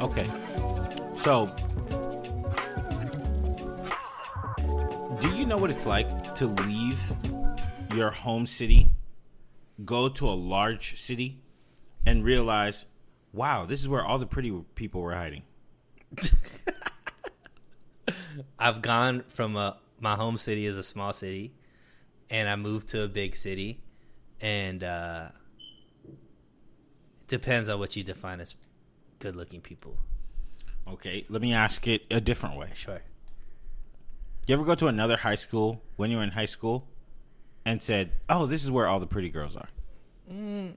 [0.00, 0.28] Okay.
[1.14, 1.46] So,
[5.20, 7.00] do you know what it's like to leave
[7.94, 8.90] your home city,
[9.86, 11.40] go to a large city,
[12.04, 12.84] and realize,
[13.32, 15.42] wow, this is where all the pretty people were hiding?
[18.58, 21.54] I've gone from a my home city is a small city,
[22.28, 23.82] and I moved to a big city,
[24.40, 25.28] and uh,
[26.04, 26.16] it
[27.28, 28.54] depends on what you define as
[29.18, 29.98] good-looking people.
[30.88, 32.70] Okay, let me ask it a different way.
[32.74, 33.00] Sure.
[34.46, 36.88] You ever go to another high school when you were in high school
[37.64, 39.68] and said, "Oh, this is where all the pretty girls are"?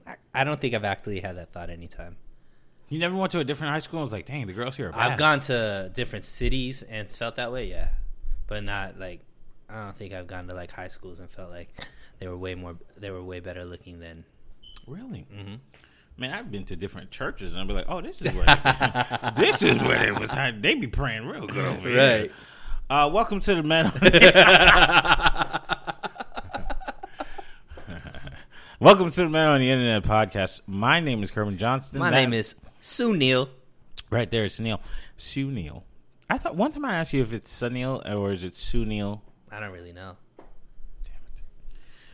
[0.06, 2.16] I, I don't think I've actually had that thought anytime.
[2.88, 4.88] You never went to a different high school and was like, "Dang, the girls here
[4.88, 7.88] are bad." I've gone to different cities and felt that way, yeah,
[8.46, 9.20] but not like
[9.68, 11.68] I don't think I've gone to like high schools and felt like
[12.18, 14.24] they were way more they were way better looking than
[14.86, 15.26] Really?
[15.32, 15.54] Mm-hmm.
[16.16, 19.30] Man, I've been to different churches and I'll be like, "Oh, this is where they,
[19.42, 20.30] this is where they was.
[20.60, 22.32] They be praying real good over here." Right.
[22.88, 23.86] Uh, welcome to the men.
[28.78, 30.60] welcome to the Men on the Internet podcast.
[30.66, 31.98] My name is Kerwin Johnston.
[31.98, 33.48] My name is Sue Neal.
[34.10, 34.44] right there.
[34.44, 34.80] It's Sunil.
[35.16, 35.84] Sue Neal.
[36.30, 39.20] I thought one time I asked you if it's Sunil or is it Sunil.
[39.50, 40.16] I don't really know.
[41.04, 41.42] Damn it.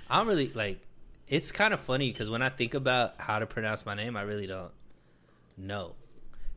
[0.09, 0.81] I don't really like.
[1.29, 4.23] It's kind of funny because when I think about how to pronounce my name, I
[4.23, 4.73] really don't
[5.57, 5.95] know.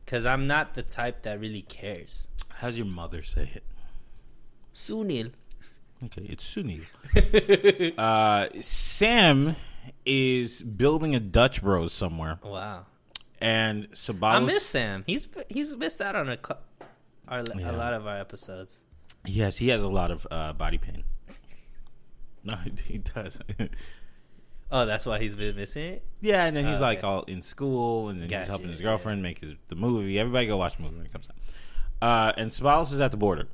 [0.04, 2.28] Because I'm not the type that really cares.
[2.48, 3.64] How's your mother say it?
[4.74, 5.32] Sunil.
[6.04, 6.84] Okay, it's Sunil.
[7.98, 9.56] uh, Sam
[10.04, 12.86] is building a Dutch Bros somewhere, Wow.
[13.40, 13.88] and
[14.22, 15.04] I miss Sam.
[15.06, 16.38] He's he's missed out on a,
[17.28, 17.70] our, Yeah.
[17.70, 18.80] a lot of our episodes.
[19.26, 21.04] Yes, he has a lot of uh, body pain.
[22.44, 23.38] No, he does.
[24.72, 26.04] Oh, that's why he's been missing it.
[26.20, 27.06] yeah, and then he's Oh, like okay.
[27.06, 30.18] all in school, and then Gotcha, he's helping his girlfriend make his the movie.
[30.18, 31.36] Everybody go watch the movie when it comes out.
[32.02, 33.46] Uh, and Sabalos is at the border.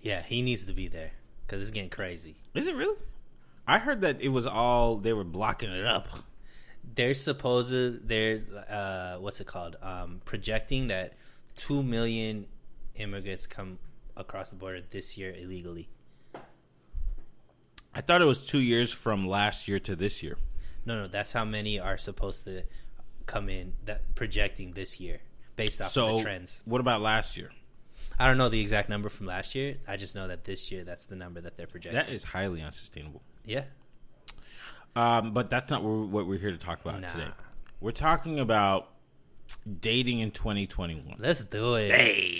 [0.00, 1.12] Yeah, he needs to be there
[1.46, 2.36] because it's getting crazy.
[2.54, 2.96] Is it really?
[3.66, 6.06] I heard that it was all they were blocking it up.
[6.94, 9.76] They're supposed they're uh, what's it called?
[9.82, 11.14] Um, projecting that
[11.56, 12.46] two million
[12.98, 13.78] immigrants come
[14.16, 15.88] across the border this year illegally.
[17.94, 20.36] I thought it was two years from last year to this year.
[20.84, 22.62] No, no, that's how many are supposed to
[23.26, 23.72] come in.
[23.86, 25.20] That projecting this year
[25.56, 26.60] based off of the trends.
[26.64, 27.50] what about last year?
[28.18, 29.76] I don't know the exact number from last year.
[29.88, 31.98] I just know that this year that's the number that they're projecting.
[32.00, 33.22] That is highly unsustainable.
[33.44, 33.64] yeah.
[34.94, 37.08] Um, but that's not what what we're here to talk about Nah.
[37.08, 37.28] today.
[37.80, 38.88] We're talking about
[39.80, 41.16] dating in 2021.
[41.18, 41.90] Let's do it.
[41.90, 42.35] Hey.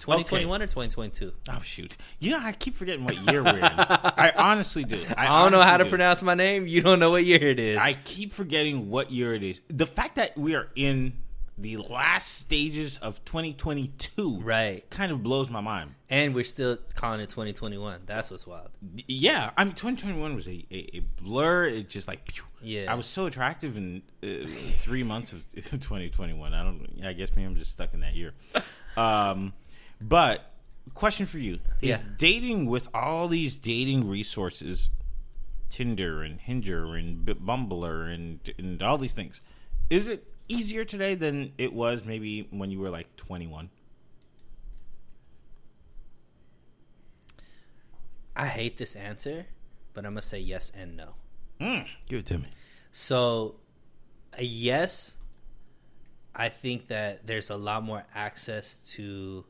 [0.00, 1.32] 2021 or 2022?
[1.50, 1.96] Oh shoot!
[2.18, 3.62] You know I keep forgetting what year we're in.
[3.64, 5.02] I honestly do.
[5.16, 5.90] I, I don't know how to do.
[5.90, 6.66] pronounce my name.
[6.66, 7.78] You don't know what year it is.
[7.78, 9.60] I keep forgetting what year it is.
[9.68, 11.14] The fact that we are in
[11.58, 14.88] the last stages of 2022, Right.
[14.90, 15.94] kind of blows my mind.
[16.10, 18.00] and we're still calling it 2021.
[18.04, 18.68] That's what's wild.
[19.08, 21.64] Yeah, I mean, 2021 was a, a, a blur.
[21.64, 22.44] It just like, phew.
[22.60, 22.92] Yeah.
[22.92, 24.26] I was so attractive in uh,
[24.80, 26.52] three months of 2021.
[26.52, 26.88] I don't.
[27.02, 28.34] I guess maybe I'm just stuck in that year.
[28.98, 29.52] Um,
[30.00, 30.52] but
[30.94, 32.02] question for you: Is Yeah.
[32.18, 34.90] dating with all these dating resources,
[35.68, 39.40] Tinder and Hinger and Bumbler and and all these things,
[39.90, 43.70] is it easier today than it was maybe when you were like 21?
[48.34, 49.46] I hate this answer,
[49.94, 51.14] but I'm gonna say yes and no.
[51.60, 52.48] Mm, give it to me.
[52.92, 53.56] So,
[54.34, 55.16] a yes,
[56.34, 59.44] I think that there's a lot more access to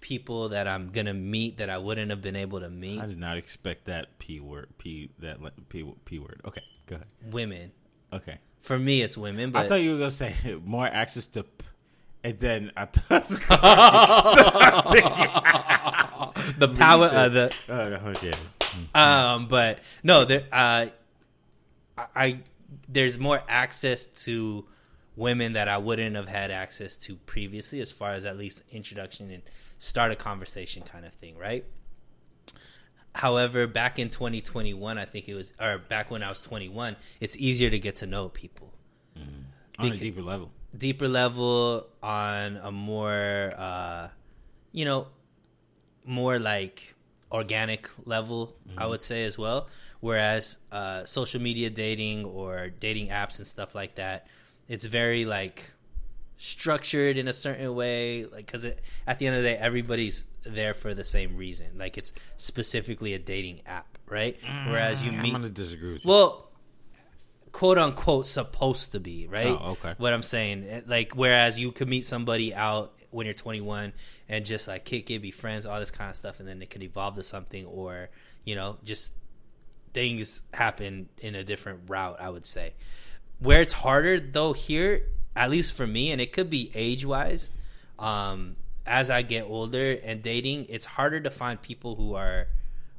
[0.00, 3.00] people that I'm gonna meet that I wouldn't have been able to meet.
[3.00, 4.68] I did not expect that p word.
[4.78, 5.38] P that
[5.68, 6.40] p p word.
[6.44, 7.06] Okay, go ahead.
[7.30, 7.72] Women.
[8.12, 9.52] Okay, For me, it's women.
[9.52, 11.66] But I thought you were gonna say more access to, p-
[12.24, 13.28] and then I thought.
[16.58, 18.32] the power of the uh, okay.
[18.94, 20.86] um but no there uh
[21.96, 22.38] I, I
[22.88, 24.66] there's more access to
[25.16, 29.30] women that I wouldn't have had access to previously as far as at least introduction
[29.30, 29.42] and
[29.80, 31.64] start a conversation kind of thing right?
[33.16, 37.36] However back in 2021 I think it was or back when I was 21 it's
[37.36, 38.72] easier to get to know people.
[39.16, 40.52] On a deeper level.
[40.76, 44.08] deeper level on a more uh
[44.70, 45.08] you know
[46.04, 46.94] more like
[47.32, 49.68] organic level i would say as well.
[50.00, 54.26] Whereas uh social media dating or dating apps and stuff like that
[54.68, 55.64] it's very like
[56.42, 58.64] structured in a certain way like because
[59.06, 63.12] at the end of the day everybody's there for the same reason like it's specifically
[63.12, 66.08] a dating app right whereas you mm, meet I'm gonna disagree with you.
[66.08, 66.50] well,
[67.52, 69.46] quote unquote, supposed to be right.
[69.46, 69.94] Oh, okay.
[69.98, 73.92] What I'm saying, eh, like, whereas you could meet somebody out when you're 21
[74.28, 76.70] and just like kick it, be friends, all this kind of stuff, and then it
[76.70, 78.10] could evolve to something, or
[78.44, 79.12] you know, just
[79.92, 82.20] things happen in a different route.
[82.20, 82.74] I would say
[83.38, 87.50] where it's harder though here, at least for me, and it could be age wise.
[87.98, 88.56] Um,
[88.86, 92.48] as I get older and dating, it's harder to find people who are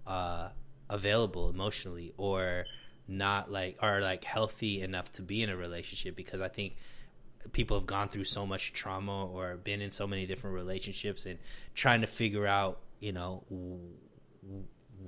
[0.08, 0.50] uh,
[0.90, 2.66] available emotionally or
[3.08, 6.78] not like are like healthy enough to be in a relationship because I think
[7.52, 11.40] people have gone through so much trauma or been in so many different relationships and
[11.74, 13.44] trying to figure out, you know,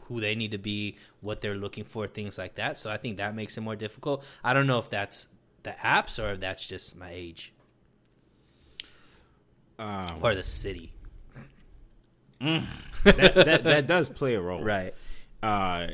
[0.05, 2.77] who they need to be, what they're looking for, things like that.
[2.77, 4.23] So I think that makes it more difficult.
[4.43, 5.29] I don't know if that's
[5.63, 7.53] the apps or if that's just my age
[9.79, 10.93] Um, or the city.
[12.39, 12.65] that,
[13.05, 14.93] that that does play a role, Right.
[15.41, 15.87] uh,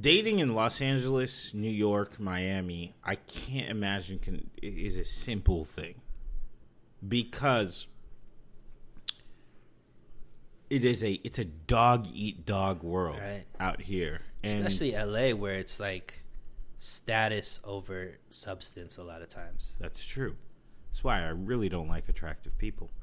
[0.00, 6.00] dating in Los Angeles, New York, Miami, I can't imagine can is a simple thing
[7.06, 7.86] because
[10.70, 13.44] it is a it's a dog eat dog world Right.
[13.60, 16.24] out here, and Especially LA where it's like
[16.86, 19.74] status over substance a lot of times.
[19.80, 20.36] that's true.
[20.88, 22.90] That's why I really don't like attractive people.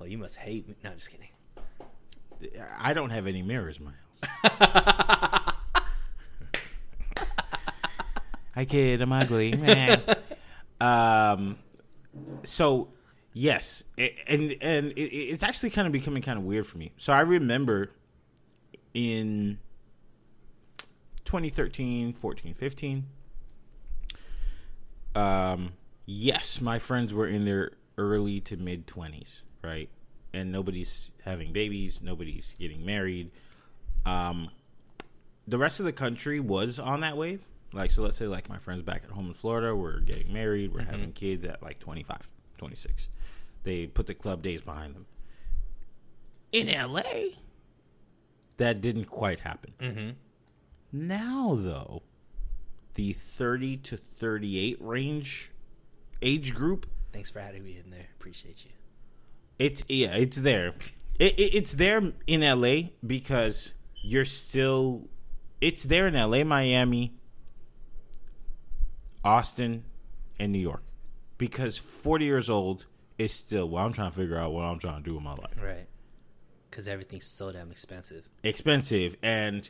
[0.00, 0.74] Well, you must hate me.
[0.82, 1.28] No, just kidding.
[2.80, 3.94] I don't have any mirrors, Miles.
[8.56, 9.52] I kid, I'm ugly.
[9.56, 10.02] man.
[10.80, 11.58] um,
[12.42, 12.88] so
[13.34, 16.90] yes, a- and and it, it's actually kind of becoming kind of weird for me.
[16.96, 17.92] So I remember
[18.94, 19.58] in
[21.28, 23.04] 2013, 14, 15.
[25.14, 25.72] Um,
[26.06, 29.90] yes, my friends were in their early to mid 20s, right?
[30.32, 33.30] And nobody's having babies, nobody's getting married.
[34.06, 34.48] Um,
[35.46, 37.42] the rest of the country was on that wave.
[37.74, 40.72] Like, so let's say, like, my friends back at home in Florida were getting married,
[40.72, 43.08] we're having kids at like 25, 26.
[43.64, 45.04] They put the club days behind them.
[46.52, 47.02] In LA,
[48.56, 49.74] that didn't quite happen.
[49.78, 50.10] Mm-hmm.
[50.92, 52.02] Now, though,
[52.94, 55.50] the 30 to 38 range
[56.22, 58.06] age group, Thanks for having me in there.
[58.18, 58.70] Appreciate you.
[59.58, 60.74] it's yeah, it's there.
[61.18, 65.08] It, it, it's there in LA because you're still.
[65.60, 67.14] It's there in LA, Miami,
[69.24, 69.84] Austin,
[70.38, 70.82] and New York,
[71.36, 72.86] because 40 years old
[73.18, 73.68] is still.
[73.68, 75.60] Well, I'm trying to figure out what I'm trying to do with my life.
[75.60, 75.86] Right.
[76.70, 78.28] Because everything's so damn expensive.
[78.44, 79.68] expensive and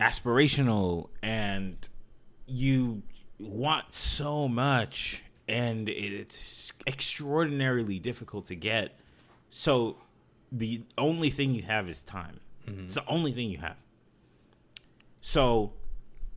[0.00, 1.88] aspirational and
[2.46, 3.02] you
[3.38, 8.98] want so much and it's extraordinarily difficult to get
[9.48, 9.96] so
[10.52, 12.84] the only thing you have is time mm-hmm.
[12.84, 13.76] it's the only thing you have
[15.20, 15.72] so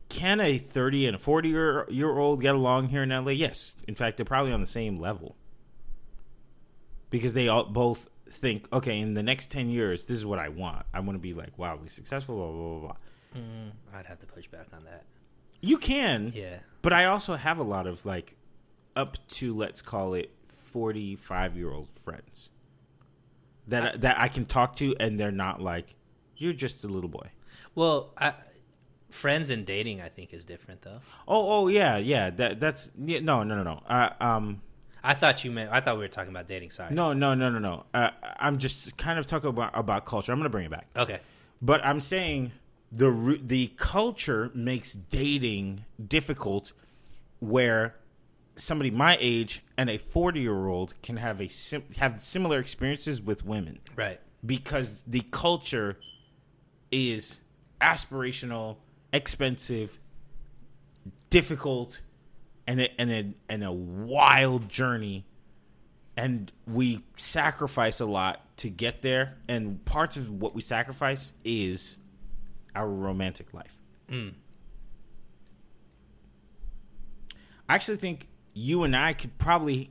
[0.08, 3.76] can a 30 and a 40 year, year old get along here in la yes
[3.88, 5.36] in fact they're probably on the same level
[7.10, 10.48] because they all both think, okay, in the next ten years, this is what I
[10.48, 10.84] want.
[10.92, 12.36] I want to be like wildly successful.
[12.36, 12.80] Blah blah blah.
[12.80, 12.96] blah.
[13.94, 15.04] I'd have to push back on that.
[15.60, 16.58] You can, Yeah.
[16.82, 18.36] but I also have a lot of like
[18.96, 22.50] up to let's call it forty-five year old friends
[23.68, 25.94] that that I can talk to, and they're not like
[26.36, 27.28] you're just a little boy.
[27.74, 28.34] Well, I,
[29.10, 31.00] friends and dating, I think, is different though.
[31.26, 33.82] Oh oh yeah yeah that that's yeah, no no no no.
[33.88, 34.60] Uh, um
[35.02, 35.70] I thought you meant.
[35.72, 36.70] I thought we were talking about dating.
[36.70, 36.94] Sorry.
[36.94, 37.84] no no no no no.
[37.92, 40.32] Uh, I'm just kind of talking about about culture.
[40.32, 40.86] I'm gonna bring it back.
[40.96, 41.20] Okay.
[41.62, 42.52] But I'm saying
[42.96, 46.72] the the culture makes dating difficult,
[47.40, 47.96] where
[48.56, 53.20] somebody my age and a 40 year old can have a sim- have similar experiences
[53.20, 54.20] with women Right.
[54.46, 55.98] because the culture
[56.92, 57.40] is
[57.80, 58.76] aspirational,
[59.12, 59.98] expensive,
[61.30, 62.00] difficult,
[62.66, 65.26] and a, and a, and a wild journey.
[66.16, 69.34] And we sacrifice a lot to get there.
[69.48, 71.96] And parts of what we sacrifice is
[72.74, 73.78] our romantic life.
[74.08, 74.34] Mm.
[77.68, 79.90] I actually think you and I could probably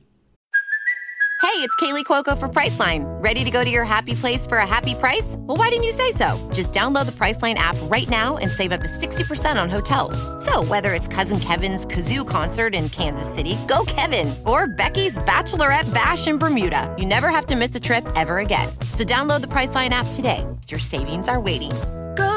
[1.44, 3.04] Hey, it's Kaley Cuoco for Priceline.
[3.22, 5.36] Ready to go to your happy place for a happy price?
[5.40, 6.50] Well, why didn't you say so?
[6.52, 10.16] Just download the Priceline app right now and save up to 60% on hotels.
[10.42, 15.92] So, whether it's Cousin Kevin's Kazoo concert in Kansas City, go Kevin, or Becky's Bachelorette
[15.92, 18.68] Bash in Bermuda, you never have to miss a trip ever again.
[18.92, 20.44] So, download the Priceline app today.
[20.68, 21.72] Your savings are waiting.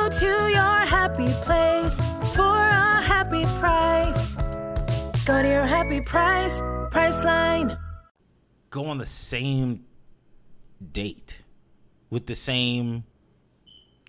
[0.07, 1.97] Go to your happy place
[2.33, 4.37] for a happy price.
[5.25, 6.61] Go to your happy price,
[6.91, 7.77] Priceline.
[8.69, 9.83] go on the same
[10.93, 11.41] date
[12.09, 13.03] with the same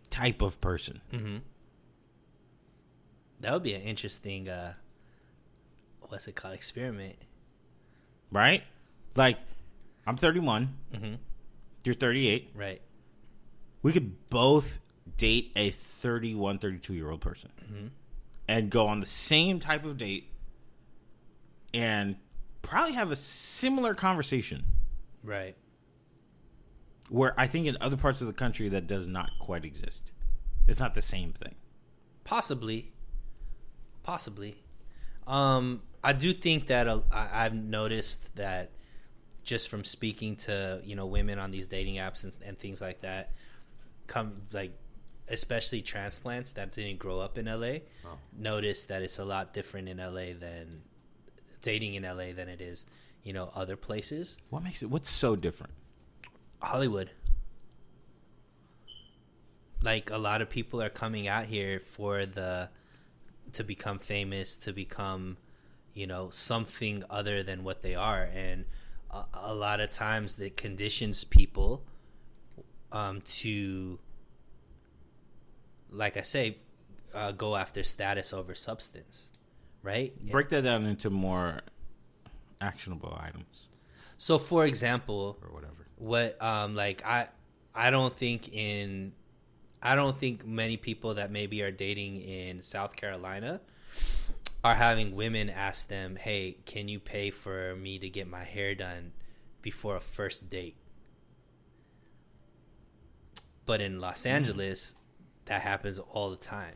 [0.08, 1.00] type of person.
[3.40, 4.74] That would be an interesting uh
[6.02, 6.54] what's it called?
[6.54, 7.16] Experiment.
[8.30, 8.62] Right?
[9.16, 9.38] Like,
[10.06, 11.18] I'm 31.
[11.82, 12.50] You're 38.
[12.54, 12.82] Right.
[13.82, 14.78] We could both
[15.18, 17.50] date a 31, 32 year old person
[18.48, 20.30] and go on the same type of date
[21.74, 22.16] and
[22.62, 24.64] probably have a similar conversation
[25.22, 25.54] Right.
[27.10, 30.12] where I think in other parts of the country that does not quite exist.
[30.66, 31.54] It's not the same thing.
[32.24, 32.92] Possibly.
[34.02, 34.62] Possibly.
[35.26, 38.70] Um, I do think that uh, I, I've noticed that
[39.42, 43.00] just from speaking to you know women on these dating apps and, and things like
[43.00, 43.32] that,
[44.06, 44.72] come like
[45.30, 47.78] especially transplants that didn't grow up in LA,
[48.36, 50.82] notice that it's a lot different in LA than
[51.62, 52.86] dating in LA than it is
[53.22, 54.38] you know other places.
[54.50, 55.74] What makes it, what's so different?
[56.60, 57.10] Hollywood.
[59.82, 62.70] Like a lot of people are coming out here for the
[63.52, 65.36] to become famous, to become,
[65.94, 68.64] you know, something other than what they are, and
[69.10, 71.84] a, a lot of times that conditions people
[72.92, 73.98] um, to,
[75.90, 76.58] like I say,
[77.14, 79.30] uh, go after status over substance,
[79.82, 80.12] right?
[80.30, 81.60] Break that down into more
[82.60, 83.68] actionable items
[84.18, 85.86] So, for example, or whatever.
[85.96, 87.28] what um like i
[87.74, 89.12] i don't think in
[89.82, 93.60] i don't think many people that maybe are dating in south carolina
[94.64, 98.74] are having women ask them hey can you pay for me to get my hair
[98.74, 99.12] done
[99.62, 100.76] before a first date
[103.66, 104.96] but in los angeles
[105.48, 106.74] that happens all the time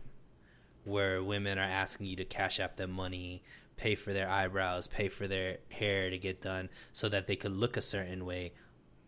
[0.84, 3.42] where women are asking you to cash app them money,
[3.76, 7.52] pay for their eyebrows, pay for their hair to get done so that they could
[7.52, 8.52] look a certain way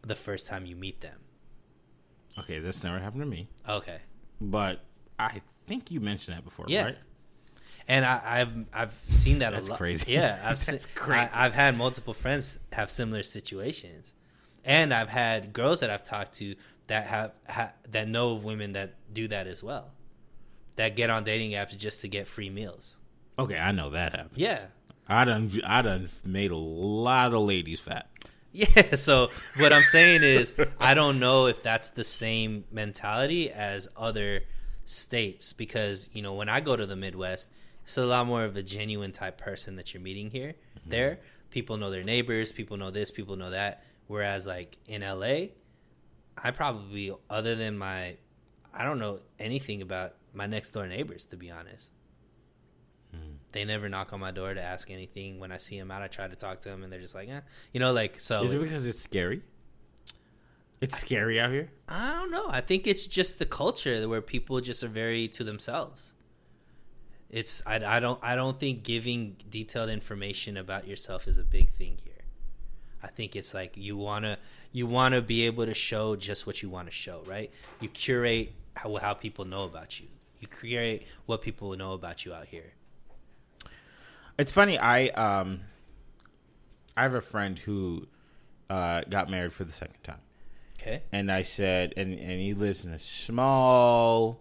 [0.03, 1.19] the first time you meet them.
[2.39, 3.99] Okay, that's never happened to me, Okay.
[4.41, 4.85] but
[5.19, 6.85] I think you mentioned that before, Yeah.
[6.85, 6.99] right?
[7.87, 9.79] And I, I've I've seen that That's a lot.
[9.79, 10.13] crazy.
[10.13, 11.31] Yeah, I've That's seen, crazy.
[11.33, 14.15] I, I've had multiple friends have similar situations,
[14.65, 16.55] and I've had girls that I've talked to
[16.87, 19.93] that have ha, that know of women that do that as well,
[20.77, 22.97] that get on dating apps just to get free meals.
[23.39, 24.31] Okay, I know that happened.
[24.37, 24.67] Yeah,
[25.09, 28.09] I done, I done made a lot of ladies fat.
[28.57, 33.89] Yeah, so what I'm saying is I don't know if that's the same mentality as
[33.97, 34.43] other
[34.85, 37.51] states because, you know, when I go to the Midwest,
[37.83, 40.55] it's a lot more of a genuine type person that you're meeting here.
[40.79, 40.91] Mm-hmm.
[40.91, 41.19] There,
[41.51, 43.83] people know their neighbors, people know this, people know that.
[44.07, 45.49] Whereas like in LA,
[46.37, 48.17] I probably other than my
[48.73, 51.93] I don't know anything about my next door neighbors to be honest.
[53.55, 55.39] They never knock on my door to ask anything.
[55.39, 57.29] When I see them out, I try to talk to them, and they're just like,
[57.29, 57.41] eh.
[57.73, 58.43] you know, like so.
[58.43, 59.43] Is it because it's scary?
[60.81, 61.71] It's scary out here.
[61.89, 62.49] I don't know.
[62.51, 66.15] I think it's just the culture where people just are very to themselves.
[67.31, 71.71] It's I, I don't I don't think giving detailed information about yourself is a big
[71.75, 72.14] thing here.
[73.05, 74.39] I think it's like you wanna
[74.73, 77.51] you wanna be able to show just what you want to show, right?
[77.81, 80.07] You curate how how people know about you.
[80.41, 82.73] You curate what people know about you out here.
[84.39, 84.79] It's funny.
[84.79, 85.61] I um,
[86.97, 88.09] I have a friend who
[88.71, 90.21] uh, got married for the second time,
[90.81, 91.03] Okay.
[91.13, 94.41] and I said, and and he lives in a small,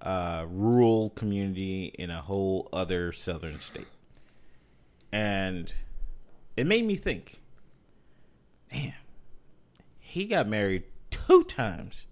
[0.00, 3.88] uh, rural community in a whole other southern state,
[5.12, 5.74] and
[6.56, 7.40] it made me think,
[8.72, 8.94] man,
[9.98, 12.06] he got married two times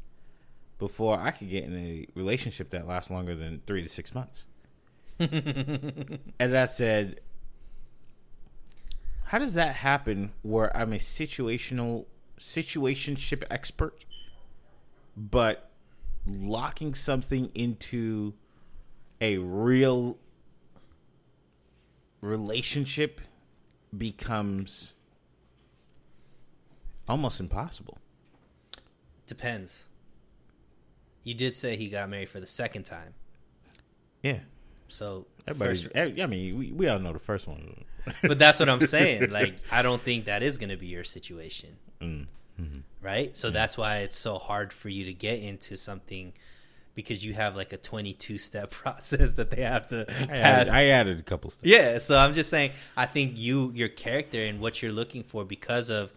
[0.78, 4.46] before I could get in a relationship that lasts longer than three to six months.
[5.18, 7.20] and I said,
[9.24, 12.06] How does that happen where I'm a situational
[12.38, 14.06] situationship expert,
[15.16, 15.70] but
[16.26, 18.32] locking something into
[19.20, 20.18] a real
[22.22, 23.20] relationship
[23.96, 24.94] becomes
[27.08, 27.98] almost impossible.
[29.26, 29.86] Depends.
[31.22, 33.14] You did say he got married for the second time.
[34.22, 34.40] Yeah.
[34.88, 37.84] So Everybody, first, I mean, we, we all know the first one.
[38.22, 39.30] but that's what I'm saying.
[39.30, 42.26] Like, I don't think that is going to be your situation, Mm,
[42.60, 42.78] mm-hmm.
[43.02, 43.36] right?
[43.36, 46.32] So that's why it's so hard for you to get into something
[46.94, 50.84] because you have like a 22 step process that they have to I added, I
[50.86, 51.66] added a couple steps.
[51.68, 52.72] yeah, so I'm just saying.
[52.96, 56.12] I think you, your character, and what you're looking for because of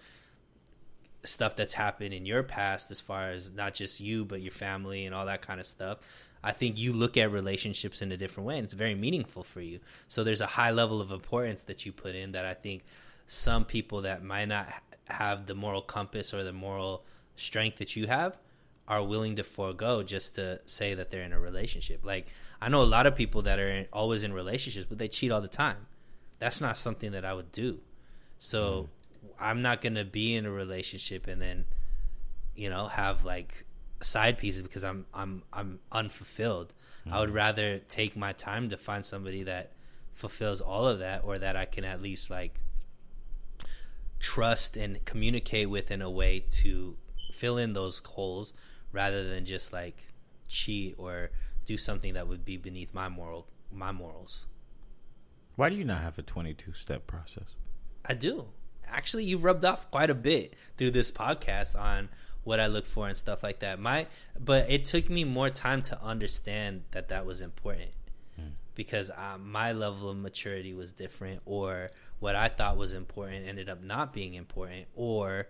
[1.23, 5.05] stuff that's happened in your past, as far as not just you but your family
[5.05, 5.99] and all that kind of stuff.
[6.43, 9.61] I think you look at relationships in a different way, and it's very meaningful for
[9.61, 9.79] you.
[10.09, 12.83] So there's a high level of importance that you put in that I think
[13.27, 14.67] some people that might not
[15.07, 17.03] have the moral compass or the moral
[17.35, 18.37] strength that you have
[18.87, 22.01] are willing to forego just to say that they're in a relationship.
[22.03, 22.27] Like
[22.61, 25.31] I know a lot of people that are in, always in relationships, but they cheat
[25.31, 25.87] all the time.
[26.39, 27.79] That's not something that I would do.
[28.39, 28.87] So mm.
[29.39, 31.65] I'm not gonna be in a relationship and then,
[32.55, 33.65] you know, have like
[34.01, 36.73] side pieces because I'm I'm I'm unfulfilled.
[37.09, 37.35] I would mm-hmm.
[37.35, 39.73] rather take my time to find somebody that
[40.13, 42.61] fulfills all of that or that I can at least like
[44.19, 46.95] trust and communicate with in a way to
[47.33, 48.53] fill in those holes
[48.93, 50.07] rather than just like
[50.47, 51.31] cheat or
[51.65, 54.45] do something that would be beneath my moral my morals.
[55.55, 57.55] Why do you not have a 22 step process?
[58.05, 58.47] I do.
[58.87, 62.09] Actually, you rubbed off quite a bit through this podcast on
[62.43, 63.79] what I look for and stuff like that.
[63.79, 64.07] My,
[64.39, 67.91] but it took me more time to understand that that was important
[68.75, 73.69] because uh, my level of maturity was different, or what I thought was important ended
[73.69, 75.47] up not being important, or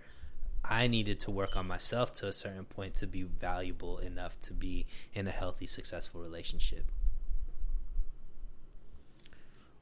[0.63, 4.53] I needed to work on myself to a certain point to be valuable enough to
[4.53, 6.85] be in a healthy, successful relationship.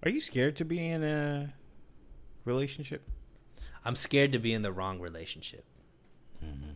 [0.04, 1.54] Are you scared to be in a
[2.46, 3.08] relationship?
[3.84, 5.66] I'm scared to be in the wrong relationship.
[6.44, 6.72] Mm-hmm.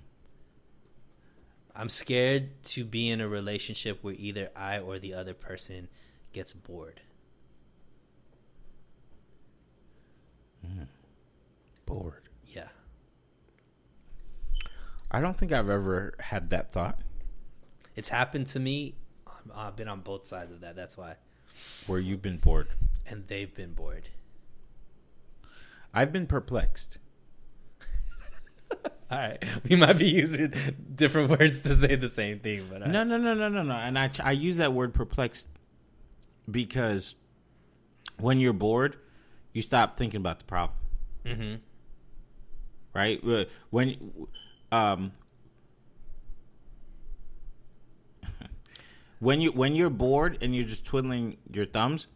[1.76, 5.90] I'm scared to be in a relationship where either I or the other person
[6.32, 7.02] gets bored.
[10.66, 10.88] Mm.
[11.86, 12.30] Bored.
[12.46, 12.70] Yeah.
[15.12, 17.00] I don't think I've ever had that thought
[17.96, 18.96] It's happened to me.
[19.56, 20.76] I've been on both sides of that.
[20.76, 21.16] That's why.
[21.88, 22.70] where you've been bored.
[23.06, 24.10] And they've been bored.
[25.96, 26.98] I've been perplexed.
[29.12, 29.44] All right.
[29.70, 30.54] We might be using
[30.94, 33.74] different words to say the same thing, but uh, No, no, no, no, no, no.
[33.76, 35.48] And I, I use that word perplexed
[36.52, 37.16] because
[38.20, 38.98] when you're bored,
[39.54, 40.78] you stop thinking about the problem.
[41.26, 41.60] Mhm.
[42.94, 43.24] Right?
[43.26, 44.28] Uh, When,
[44.72, 45.14] um,
[49.20, 52.08] when you when you're bored and you're just twiddling your thumbs,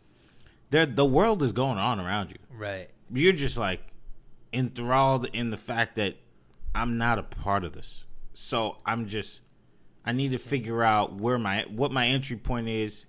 [0.70, 2.38] there the world is going on around you.
[2.58, 2.90] right.
[3.12, 3.82] You're just like
[4.54, 6.16] enthralled in the fact that
[6.74, 8.04] I'm not a part of this.
[8.34, 9.42] So I'm just
[10.06, 13.06] I need to figure out where my what my entry point is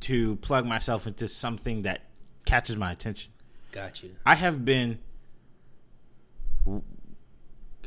[0.00, 2.02] to plug myself into something that
[2.44, 3.32] catches my attention.
[3.70, 4.10] Got you.
[4.26, 4.98] I have been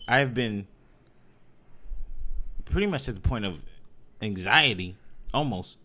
[0.08, 0.68] I have been
[2.66, 3.64] pretty much at the point of
[4.22, 4.96] anxiety
[5.34, 5.78] almost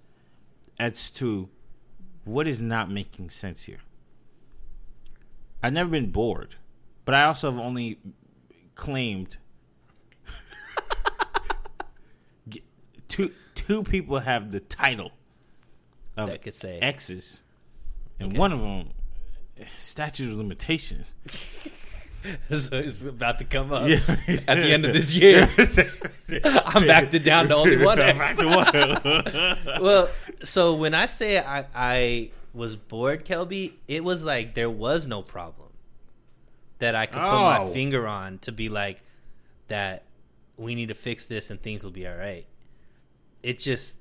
[0.78, 1.48] as to
[2.24, 3.80] what is not making sense here.
[5.62, 6.56] I've never been bored,
[7.04, 7.98] but I also have only
[8.74, 9.36] claimed
[13.08, 15.12] two two people have the title
[16.16, 16.78] of That could say.
[16.80, 17.42] exes,
[18.18, 18.38] and Okay.
[18.38, 18.90] one of them
[19.78, 21.06] statute of limitations.
[22.50, 24.00] so it's about to come up Yeah.
[24.48, 25.48] at the end of this year.
[26.44, 28.18] I'm back to down to only one ex.
[28.18, 29.82] Back to one.
[29.82, 30.08] well,
[30.42, 35.22] so when I say I, I was bored, Kelby, it was like there was no
[35.22, 35.68] problem
[36.78, 37.72] that I could put my Oh.
[37.72, 39.02] finger on to be like
[39.68, 40.04] that
[40.56, 42.46] we need to fix this and things will be all right.
[43.42, 43.98] It just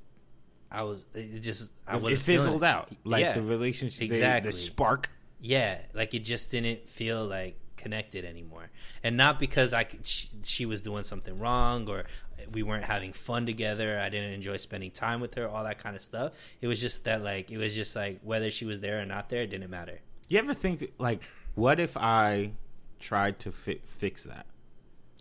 [0.72, 4.52] I was it just I was it fizzled out like yeah, the relationship, the- exactly.
[4.52, 5.10] the spark.
[5.42, 8.70] Yeah, like it just didn't feel like connected anymore,
[9.04, 12.06] and not because I could, she, she was doing something wrong or
[12.52, 14.00] we weren't having fun together.
[14.00, 16.34] I didn't enjoy spending time with her, all that kind of stuff.
[16.62, 19.30] It was just that like it was just like whether she was there or not
[19.30, 20.00] there, it didn't matter.
[20.28, 21.22] You ever think like,
[21.56, 22.52] what if I
[23.00, 24.46] tried to fi- fix that?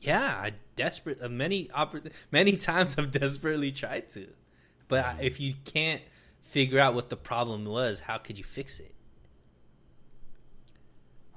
[0.00, 4.28] Yeah, I desperate uh, many oppor- many times I've desperately tried to,
[4.88, 6.02] but I, if you can't
[6.42, 8.94] figure out what the problem was, how could you fix it?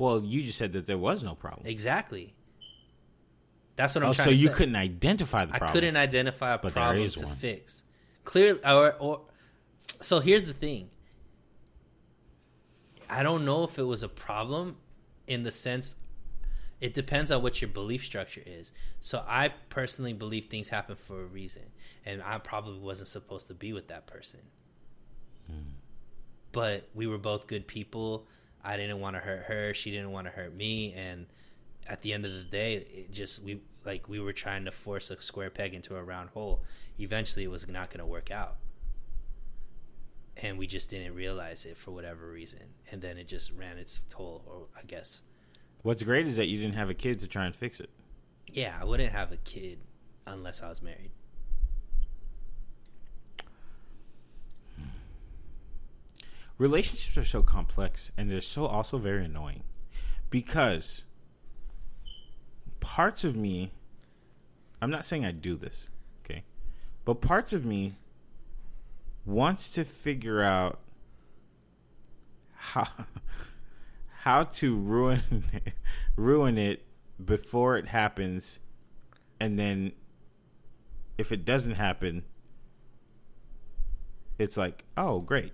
[0.02, 1.68] Well, you just said that there was no problem.
[1.68, 2.34] Exactly.
[3.76, 4.44] That's what I'm Oh, trying so to say.
[4.44, 5.70] So you couldn't identify the problem.
[5.70, 7.36] I couldn't identify a But problem to one.
[7.36, 7.84] fix.
[8.24, 9.22] Clearly, or, or
[10.00, 10.90] so here's the thing.
[13.12, 14.78] I don't know if it was a problem
[15.28, 15.98] in the sense
[16.80, 18.72] it depends on what your belief structure is.
[19.02, 21.66] So I personally believe things happen for a reason,
[22.04, 24.40] and I probably wasn't supposed to be with that person.
[25.46, 25.74] Hmm.
[26.52, 28.26] But we were both good people.
[28.64, 29.74] I didn't want to hurt her.
[29.74, 31.26] She didn't want to hurt me, and
[31.88, 35.10] at the end of the day, it just we like we were trying to force
[35.10, 36.62] a square peg into a round hole.
[37.00, 38.58] Eventually, it was not going to work out,
[40.42, 44.04] and we just didn't realize it for whatever reason, and then it just ran its
[44.10, 44.44] toll.
[44.48, 45.24] Or I guess,
[45.84, 47.90] What's great is that you didn't have a kid to try and fix it.
[48.48, 49.80] yeah, I wouldn't have a kid
[50.28, 51.12] unless I was married.
[56.62, 59.64] Relationships are so complex and they're so also very annoying
[60.30, 61.06] because
[62.80, 63.72] parts of me
[64.80, 65.90] I'm not saying I do this,
[66.24, 66.44] okay?
[67.04, 67.96] But parts of me
[69.26, 70.80] wants to figure out
[72.54, 72.88] how
[74.22, 75.44] how to ruin
[76.16, 76.86] ruin it
[77.24, 78.60] before it happens
[79.40, 79.94] and then
[81.18, 82.24] if it doesn't happen
[84.38, 85.54] it's like, "Oh, great."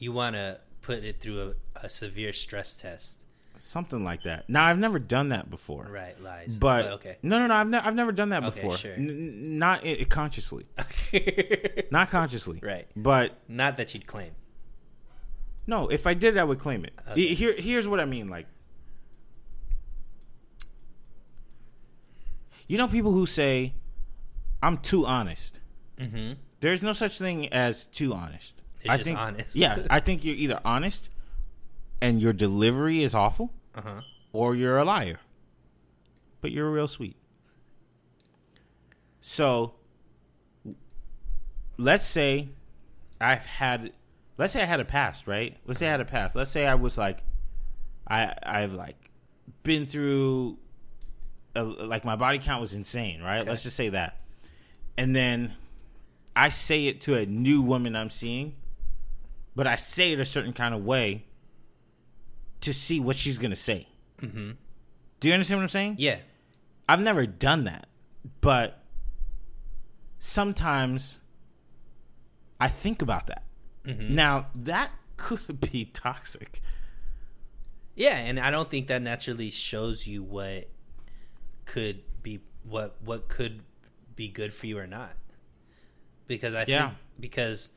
[0.00, 3.18] You want to put it through a, a severe stress test,
[3.62, 4.48] Something like that.
[4.48, 5.86] Now I've never done that before.
[5.92, 6.18] right?
[6.22, 7.18] Lies, But, okay.
[7.22, 7.54] no, no, no.
[7.54, 8.78] I've, ne- I've never done that Okay, before.
[8.78, 8.94] sure.
[8.94, 10.64] N- not i- consciously.
[11.90, 12.58] not consciously.
[12.62, 12.86] Right.
[12.96, 14.32] But Not that you'd claim.
[15.66, 16.94] no, if I did, I would claim it.
[17.10, 17.34] Okay.
[17.34, 18.28] Here, here's what I mean.
[18.28, 18.46] Like,
[22.66, 23.74] you know, people who say,
[24.62, 25.60] "I'm too honest."
[25.98, 26.34] Mm-hmm.
[26.60, 28.62] There's no such thing as too honest.
[28.82, 29.56] It's I just think, honest.
[29.56, 31.10] yeah, I think you're either honest
[32.02, 34.00] and your delivery is awful, Uh huh.
[34.32, 35.20] or you're a liar.
[36.40, 37.16] But you're real sweet.
[39.20, 39.74] So
[41.76, 42.48] let's say
[43.20, 43.92] I've had
[44.38, 45.56] let's say I had a past, right?
[45.66, 46.34] Let's say I had a past.
[46.36, 47.22] Let's say I was like
[48.08, 48.96] I I've like
[49.62, 50.56] been through
[51.54, 53.46] a, like my body count was insane, right?
[53.46, 54.16] Let's just say that.
[54.96, 55.54] And then
[56.34, 58.54] I say it to a new woman I'm seeing,
[59.60, 61.26] but I say it a certain kind of way
[62.62, 63.86] to see what she's gonna say.
[64.22, 64.52] Mm-hmm.
[65.20, 65.96] Do you understand what I'm saying?
[65.98, 66.16] Yeah.
[66.88, 67.86] I've never done that,
[68.40, 68.82] but
[70.18, 71.18] sometimes
[72.58, 73.44] I think about that.
[73.84, 76.62] Now that could be toxic.
[77.94, 80.70] Yeah, and I don't think that naturally shows you what
[81.66, 83.60] could be what what could
[84.16, 85.12] be good for you or not.
[86.26, 86.86] Because I Yeah.
[86.88, 87.72] think because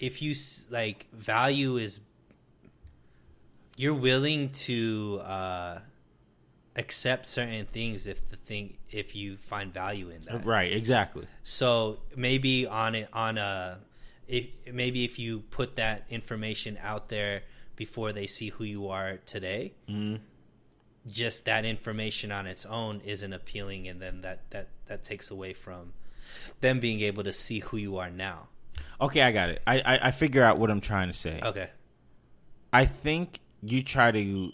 [0.00, 0.34] if you
[0.70, 2.00] like value is
[3.76, 5.78] you're willing to uh
[6.76, 10.44] accept certain things if the thing if you find value in that.
[10.44, 11.26] Right, exactly.
[11.42, 13.80] So maybe on it on a
[14.26, 17.42] if maybe if you put that information out there
[17.76, 19.72] before they see who you are today,
[21.06, 25.52] just that information on its own isn't appealing, and then that that that takes away
[25.52, 25.92] from
[26.60, 28.48] them being able to see who you are now.
[29.00, 29.62] Okay, I got it.
[29.66, 31.40] I, I I figure out what I'm trying to say.
[31.42, 31.70] Okay.
[32.72, 34.52] I think you try to.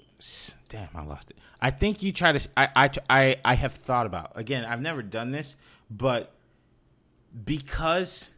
[0.68, 1.36] Damn, I lost it.
[1.60, 2.48] I think you try to.
[2.56, 4.32] I, I, I, I have thought about.
[4.36, 5.56] Again, I've never done this,
[5.90, 6.32] but
[7.44, 8.32] because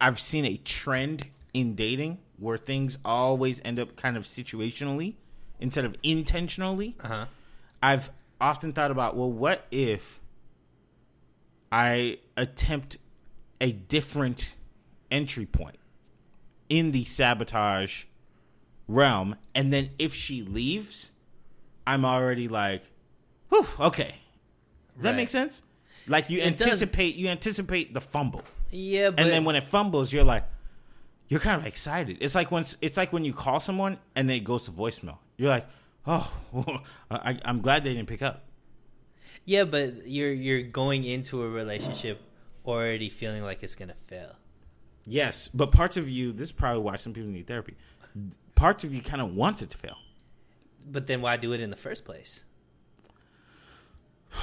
[0.00, 5.14] I've seen a trend in dating where things always end up kind of situationally
[5.60, 7.26] instead of intentionally, Uh-huh.
[7.82, 8.10] I've
[8.40, 10.18] often thought about well, what if
[11.70, 12.98] I attempt
[13.60, 14.54] a different
[15.12, 15.76] entry point
[16.68, 18.04] in the sabotage
[18.88, 21.12] realm, and then if she leaves,
[21.86, 22.82] I'm already like,
[23.50, 24.14] whew, okay.
[24.94, 25.16] Does that Right.
[25.16, 25.62] make sense?
[26.06, 26.66] Like you It does.
[26.66, 28.42] anticipate you anticipate the fumble.
[28.70, 30.44] Yeah, but and then when it fumbles, you're like,
[31.28, 32.18] you're kind of excited.
[32.20, 35.18] It's like when it's like when you call someone and then it goes to voicemail.
[35.36, 35.66] You're like,
[36.06, 36.32] oh,
[37.10, 38.44] I, I'm glad they didn't pick up.
[39.44, 42.20] yeah, but you're you're going into a relationship
[42.66, 44.34] already feeling like it's gonna fail.
[45.06, 46.32] Yes, but parts of you.
[46.32, 47.76] This is probably why some people need therapy.
[48.54, 49.96] Parts of you kind of wants it to fail.
[50.86, 52.44] But then why do it in the first place?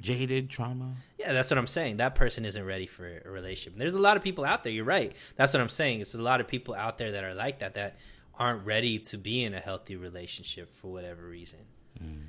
[0.00, 0.94] Jaded trauma.
[1.18, 1.96] Yeah, that's what I'm saying.
[1.96, 3.78] That person isn't ready for a relationship.
[3.78, 4.72] There's a lot of people out there.
[4.72, 5.12] You're right.
[5.36, 6.00] That's what I'm saying.
[6.00, 7.96] It's a lot of people out there that are like that that
[8.38, 11.60] aren't ready to be in a healthy relationship for whatever reason.
[12.02, 12.24] Mm.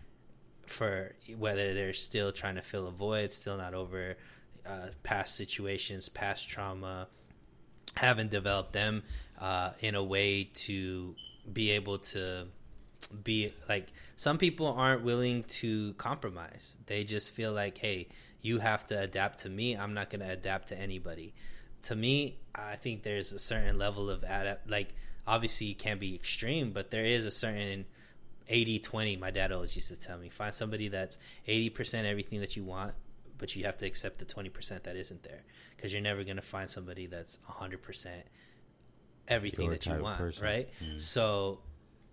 [0.67, 4.15] For whether they're still trying to fill a void, still not over
[4.67, 7.07] uh, past situations, past trauma,
[7.95, 9.03] haven't developed them
[9.39, 11.15] uh, in a way to
[11.51, 12.47] be able to
[13.23, 16.77] be like some people aren't willing to compromise.
[16.87, 18.07] They just feel like, hey,
[18.41, 19.75] you have to adapt to me.
[19.75, 21.33] I'm not going to adapt to anybody.
[21.83, 24.69] To me, I think there's a certain level of adapt.
[24.69, 24.93] Like,
[25.27, 27.85] obviously, it can't be extreme, but there is a certain
[28.47, 29.17] 80 20.
[29.17, 32.93] My dad always used to tell me find somebody that's 80% everything that you want,
[33.37, 35.43] but you have to accept the 20% that isn't there
[35.75, 38.07] because you're never going to find somebody that's 100%
[39.27, 40.43] everything Your that you want, person.
[40.43, 40.69] right?
[40.97, 41.59] So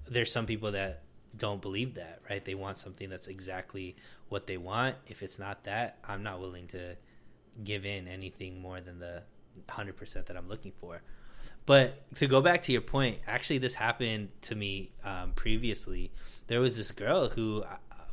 [0.06, 1.02] there's some people that
[1.36, 2.44] don't believe that, right?
[2.44, 3.96] They want something that's exactly
[4.28, 4.96] what they want.
[5.06, 6.96] If it's not that, I'm not willing to
[7.62, 9.22] give in anything more than the
[9.68, 11.02] 100% that I'm looking for.
[11.64, 16.12] But to go back to your point, actually, this happened to me um, previously.
[16.48, 17.64] There was this girl who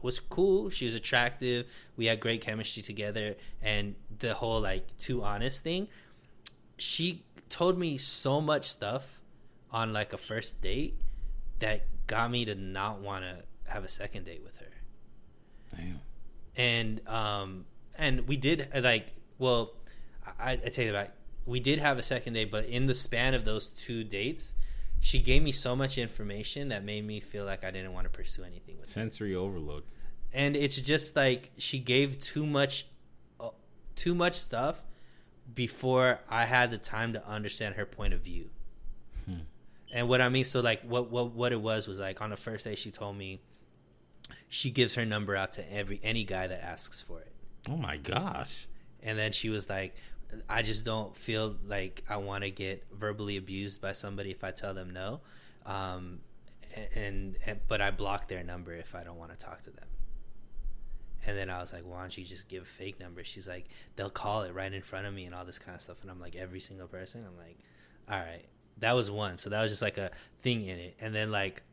[0.01, 0.69] was cool.
[0.69, 1.65] She was attractive.
[1.95, 3.35] We had great chemistry together.
[3.61, 5.87] And the whole like too honest thing,
[6.77, 9.21] she told me so much stuff
[9.71, 10.99] on like a first date
[11.59, 14.65] that got me to not want to have a second date with her
[15.75, 15.99] Damn.
[16.55, 17.65] and um
[17.97, 19.73] and we did like well
[20.39, 23.33] I, I tell you that we did have a second date but in the span
[23.33, 24.55] of those two dates
[24.99, 28.09] she gave me so much information that made me feel like i didn't want to
[28.09, 29.83] pursue anything with her Sensory overload.
[30.33, 32.85] and it's just like she gave too much
[33.39, 33.49] uh,
[33.95, 34.83] too much stuff
[35.53, 38.49] before i had the time to understand her point of view
[39.91, 42.37] and what i mean so like what what what it was was like on the
[42.37, 43.41] first day she told me
[44.47, 47.31] she gives her number out to every any guy that asks for it
[47.67, 48.67] Oh my gosh.
[49.01, 49.95] and then she was like
[50.47, 54.51] i just don't feel like i want to get verbally abused by somebody if i
[54.51, 55.21] tell them no.
[55.65, 56.19] Um,
[56.95, 59.87] and, and but i block their number if i don't want to talk to them.
[61.25, 63.23] And then i was like why don't you just give a fake number?
[63.23, 63.65] She's like
[63.95, 66.01] they'll call it right in front of me and all this kind of stuff.
[66.01, 67.25] And i'm like every single person?
[67.27, 67.57] I'm like
[68.09, 68.45] all right
[68.77, 69.37] that was one.
[69.37, 70.11] So that was just like a
[70.41, 70.95] thing in it.
[71.01, 71.63] And then like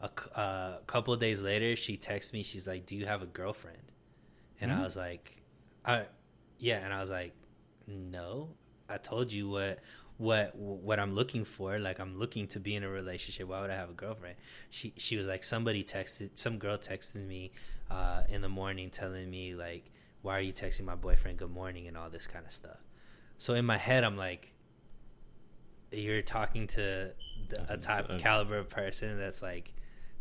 [0.00, 2.42] a uh, couple of days later she texts me.
[2.42, 3.92] She's like do you have a girlfriend?
[4.60, 5.42] And i was like
[5.84, 6.06] I,
[6.58, 6.82] yeah.
[6.84, 7.34] And i was like
[7.86, 8.50] no
[8.88, 9.80] i told you what
[10.18, 11.78] what what i'm looking for.
[11.78, 13.48] Like i'm looking to be in a relationship.
[13.48, 14.36] Why would i have a girlfriend?
[14.70, 17.52] She she was like somebody texted some girl texted me
[17.90, 19.90] uh in the morning telling me like
[20.22, 21.38] why are you texting my boyfriend?
[21.38, 22.78] Good morning and all this kind of stuff.
[23.38, 24.52] So in my head i'm like
[25.92, 27.12] you're talking to
[27.48, 29.72] the, a type of caliber of person that's like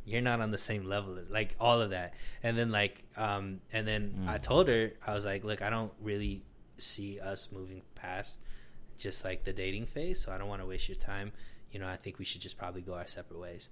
[0.06, 2.15] you're not on the same level like all of that.
[2.43, 5.93] And then like um and then i told her i was like look i don't
[6.01, 6.43] really
[6.77, 8.39] see us moving past
[8.97, 11.31] just like the dating phase so i don't want to waste your time.
[11.71, 13.69] You know i think we should just probably go our separate ways.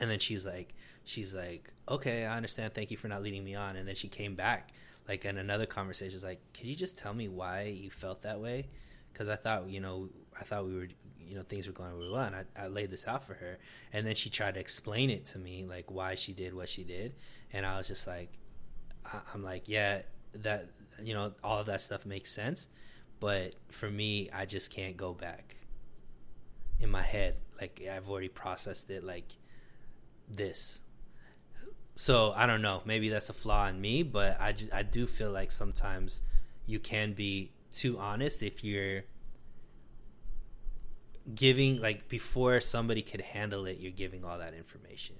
[0.00, 2.72] And then she's like she's like okay i understand.
[2.74, 3.76] Thank you for not leading me on.
[3.76, 4.70] And then she came back
[5.08, 8.40] like in another conversation she's like could you just tell me why you felt that
[8.40, 8.68] way?
[9.12, 10.08] Because i thought you know
[10.40, 10.88] i thought we were
[11.20, 13.58] you know things were going really well and I, I laid this out for her.
[13.92, 16.84] And then she tried to explain it to me like why she did what she
[16.84, 17.14] did.
[17.52, 18.30] And i was just like
[19.04, 20.02] I- i'm like yeah
[20.34, 20.68] that
[21.02, 22.68] you know all of that stuff makes sense
[23.20, 25.56] but for me i just can't go back
[26.82, 27.36] in my head.
[27.60, 29.32] Like i've already processed it like
[30.28, 30.80] this.
[31.94, 32.82] So i don't know.
[32.84, 36.22] Maybe that's a flaw in me but i, ju- I do feel like sometimes
[36.66, 39.04] you can be too honest if you're
[41.34, 45.16] giving like before somebody could handle it you're giving all that information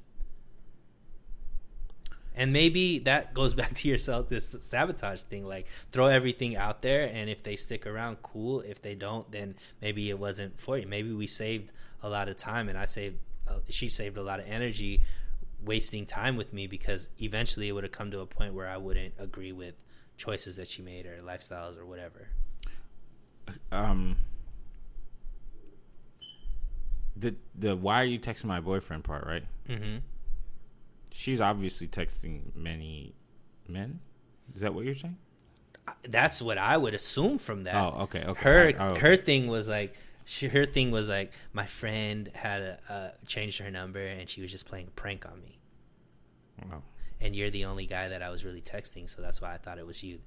[2.34, 7.10] and maybe that goes back to yourself this sabotage thing like throw everything out there
[7.12, 10.86] and if they stick around cool if they don't then maybe it wasn't for you
[10.86, 11.70] maybe we saved
[12.02, 13.16] a lot of time and i saved
[13.48, 15.02] uh, she saved a lot of energy
[15.64, 18.76] wasting time with me because eventually it would have come to a point where i
[18.76, 19.74] wouldn't agree with
[20.16, 22.28] choices that she made or lifestyles or whatever
[23.70, 24.16] Um.
[27.14, 29.44] The the why are you texting my boyfriend part right?
[29.68, 29.98] mm-hmm.
[31.12, 33.14] She's obviously texting many
[33.68, 34.00] men.
[34.54, 35.16] Is that what you're saying?
[36.08, 37.74] that's what I would assume from that.
[37.74, 38.42] Oh, okay, okay.
[38.44, 39.94] Her I- oh, her thing was like
[40.24, 44.40] she, her thing was like my friend had a, uh, changed her number and she
[44.40, 45.58] was just playing a prank on me.
[46.72, 46.82] Oh.
[47.20, 49.78] And you're the only guy that I was really texting, so that's why I thought
[49.78, 50.20] it was you.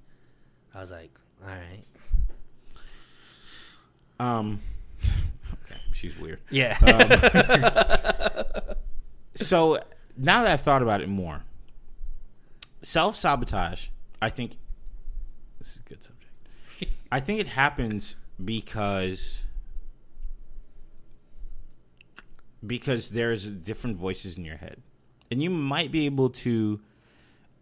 [0.73, 1.85] I was like, all right,
[4.19, 4.61] Um.
[5.65, 6.39] Okay, she's weird.
[6.51, 6.77] yeah,
[9.35, 9.79] so
[10.17, 11.43] now that I've thought about it more,
[12.81, 13.87] self sabotage,
[14.21, 14.57] I think
[15.59, 16.31] this is a good subject.
[17.11, 19.45] I think it happens because
[22.65, 24.81] because there's different voices in your head,
[25.29, 26.79] and you might be able to,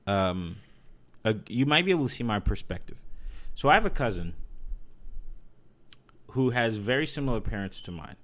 [0.08, 0.58] um,
[1.26, 3.02] uh, you might be able to see my perspective.
[3.54, 4.34] So I have a cousin
[6.32, 8.16] who has very similar parents to mine.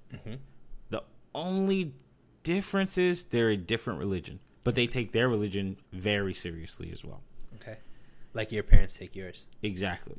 [0.88, 1.02] The
[1.34, 1.94] only
[2.42, 7.22] difference is they're a different religion, but they take their religion very seriously as well.
[7.56, 7.78] Okay.
[8.34, 9.46] Like your parents take yours.
[9.62, 10.18] Exactly.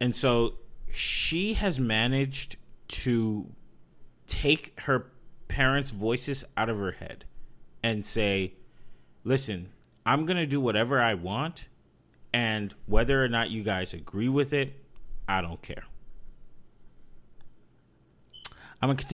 [0.00, 0.54] And so
[0.90, 2.56] she has managed
[2.88, 3.46] to
[4.26, 5.10] take her
[5.48, 7.24] parents' voices out of her head
[7.82, 8.54] and say,
[9.24, 9.70] listen,
[10.06, 11.68] I'm going to do whatever I want.
[12.32, 14.72] And whether or not you guys agree with it,
[15.28, 15.84] I don't care.
[18.80, 19.14] I'm going to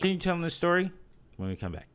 [0.00, 0.90] Can you tell them the story
[1.36, 1.88] when we come back?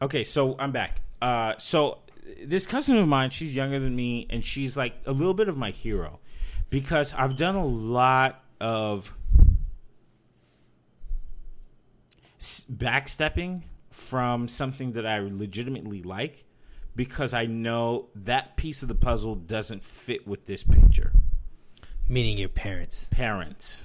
[0.00, 1.02] Okay, so I'm back.
[1.20, 1.98] Uh, so
[2.42, 5.56] this cousin of mine, she's younger than me, and she's like a little bit of
[5.56, 6.20] my hero
[6.70, 9.14] because I've done a lot of
[12.40, 16.46] backstepping from something that I legitimately like
[16.96, 21.12] because I know that piece of the puzzle doesn't fit with this picture.
[22.08, 23.08] Meaning your parents.
[23.10, 23.84] Parents,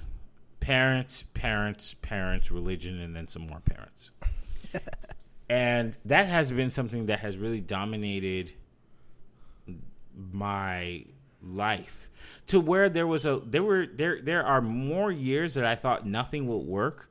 [0.60, 4.10] parents, parents, parents, religion, and then some more parents.
[5.48, 8.52] and that has been something that has really dominated
[10.32, 11.04] my
[11.42, 12.10] life
[12.48, 16.04] to where there was a there were there there are more years that I thought
[16.04, 17.10] nothing would work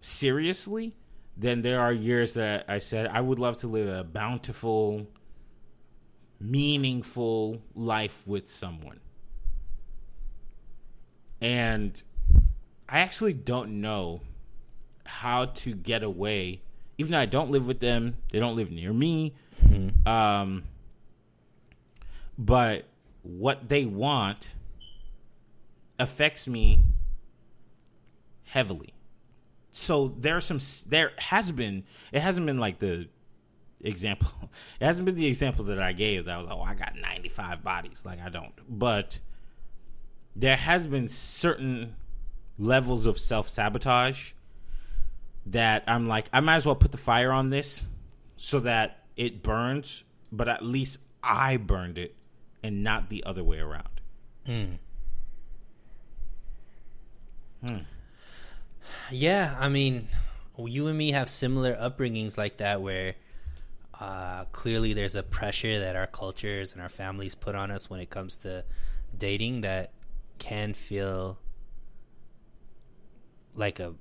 [0.00, 0.96] seriously
[1.36, 5.06] than there are years that I said I would love to live a bountiful
[6.40, 9.00] meaningful life with someone
[11.40, 12.02] and
[12.88, 14.20] I actually don't know
[15.04, 16.62] how to get away.
[16.98, 19.34] Even though I don't live with them, they don't live near me.
[20.06, 20.64] Um,
[22.38, 22.84] but
[23.22, 24.54] what they want
[25.98, 26.84] affects me
[28.44, 28.94] heavily.
[29.72, 30.58] So there are some.
[30.88, 31.84] There has been.
[32.12, 33.08] It hasn't been like the
[33.82, 34.30] example.
[34.80, 36.24] It hasn't been the example that I gave.
[36.26, 38.04] That was oh, I got ninety five bodies.
[38.06, 38.52] Like I don't.
[38.68, 39.20] But
[40.34, 41.94] there has been certain
[42.58, 44.32] levels of self sabotage
[45.46, 47.86] that I'm like, I might as well put the fire on this
[48.36, 52.14] so that it burns, but at least I burned it
[52.62, 54.00] and not the other way around.
[59.10, 60.08] Yeah, I mean,
[60.58, 63.14] you and me have similar upbringings like that where
[64.00, 68.00] uh, clearly there's a pressure that our cultures and our families put on us when
[68.00, 68.64] it comes to
[69.16, 69.92] dating that
[70.38, 71.38] can feel
[73.56, 73.94] like a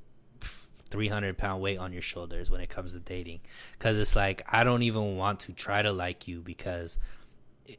[0.89, 3.41] 300 pound weight on your shoulders when it comes to dating.
[3.73, 6.99] Because it's like i don't even want to try to like you because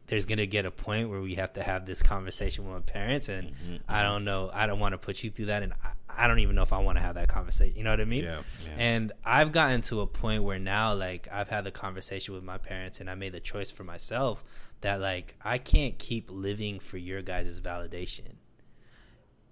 [0.09, 3.29] there's gonna get a point where we have to have this conversation with my parents
[3.29, 3.91] and mm-hmm, mm-hmm.
[3.91, 6.41] i don't know i don't want to put you through that and I, I don't
[6.41, 8.25] even know if i want to have that conversation you know what i mean?
[8.25, 8.75] Yeah, yeah.
[8.77, 12.59] and i've gotten to a point where now like i've had the conversation with my
[12.59, 14.43] parents and i made the choice for myself
[14.81, 18.35] that like i can't keep living for your guys' validation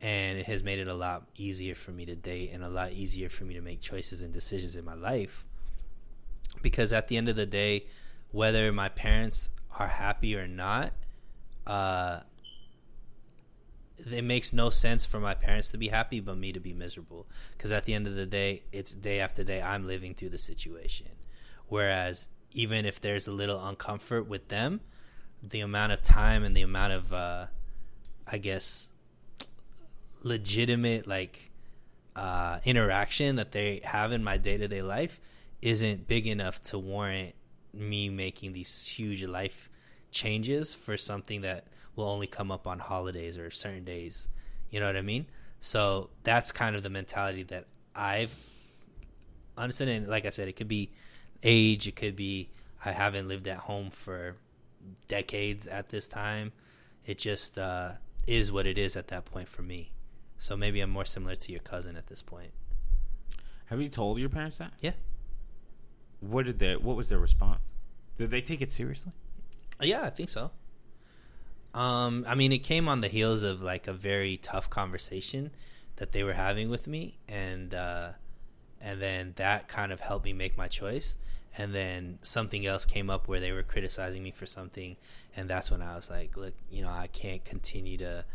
[0.00, 2.92] and it has made it a lot easier for me to date and a lot
[2.92, 5.46] easier for me to make choices and decisions in my life.
[6.62, 7.86] Because at the end of the day
[8.30, 10.92] whether my parents are happy or not
[11.66, 12.20] uh
[14.10, 17.26] it makes no sense for my parents to be happy but me to be miserable.
[17.52, 20.38] Because at the end of the day it's day after day i'm living through the
[20.38, 21.10] situation.
[21.68, 24.80] Whereas even if there's a little uncomfort with them
[25.42, 27.46] the amount of time and the amount of uh
[28.26, 28.92] i guess
[30.24, 31.50] legitimate like
[32.16, 35.20] uh, interaction that they have in my day to day life
[35.62, 37.34] isn't big enough to warrant
[37.72, 39.70] me making these huge life
[40.10, 41.66] changes for something that
[41.96, 44.28] will only come up on holidays or certain days.
[44.70, 45.26] You know what I mean?
[45.60, 48.34] So that's kind of the mentality that I've
[49.56, 49.88] understood.
[49.88, 50.90] And like I said, it could be
[51.42, 52.50] age, it could be
[52.84, 54.36] I haven't lived at home for
[55.08, 56.52] decades at this time.
[57.06, 57.92] It just uh,
[58.26, 59.93] is what it is at that point for me.
[60.44, 62.50] So maybe I'm more similar to your cousin at this point.
[63.70, 64.74] Have you told your parents that?
[64.82, 64.90] Yeah.
[66.20, 66.76] what did they?
[66.76, 67.60] What was their response?
[68.18, 69.12] Did they take it seriously?
[69.80, 70.50] Yeah, I think so.
[71.72, 75.50] Um, I mean, it came on the heels of like a very tough conversation
[75.96, 78.10] that they were having with me, and uh,
[78.82, 81.16] and then that kind of helped me make my choice.
[81.56, 84.98] And then something else came up where they were criticizing me for something,
[85.34, 88.26] and that's when I was like, "Look, you know, I can't continue to."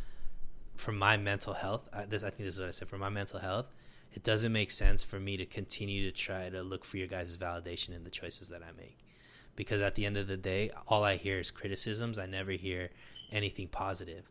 [0.80, 2.88] For my mental health, I, this I think this is what I said.
[2.88, 3.68] For my mental health,
[4.14, 7.38] it doesn't make sense for me to continue to try to look for your guys'
[7.38, 8.98] validation in the choices that I make
[9.60, 12.18] because at the end of the day, all I hear is criticisms.
[12.18, 12.92] I never hear
[13.30, 14.24] anything positive.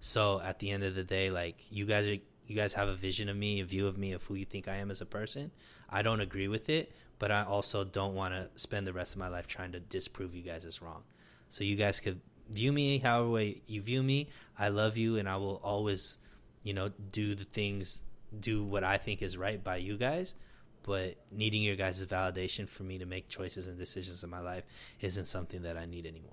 [0.00, 2.16] So at the end of the day, like you guys are,
[2.48, 4.66] you guys have a vision of me, a view of me, of who you think
[4.66, 5.52] I am as a person.
[5.88, 9.20] I don't agree with it, but I also don't want to spend the rest of
[9.20, 11.04] my life trying to disprove you guys as wrong.
[11.48, 12.20] So you guys could
[12.52, 14.28] view me however way you view me.
[14.58, 16.18] I love you, and I will always,
[16.62, 18.02] you know, do the things,
[18.38, 20.34] do what I think is right by you guys
[20.82, 24.64] but needing your guys' validation for me to make choices and decisions in my life
[25.00, 26.30] isn't something that I need anymore.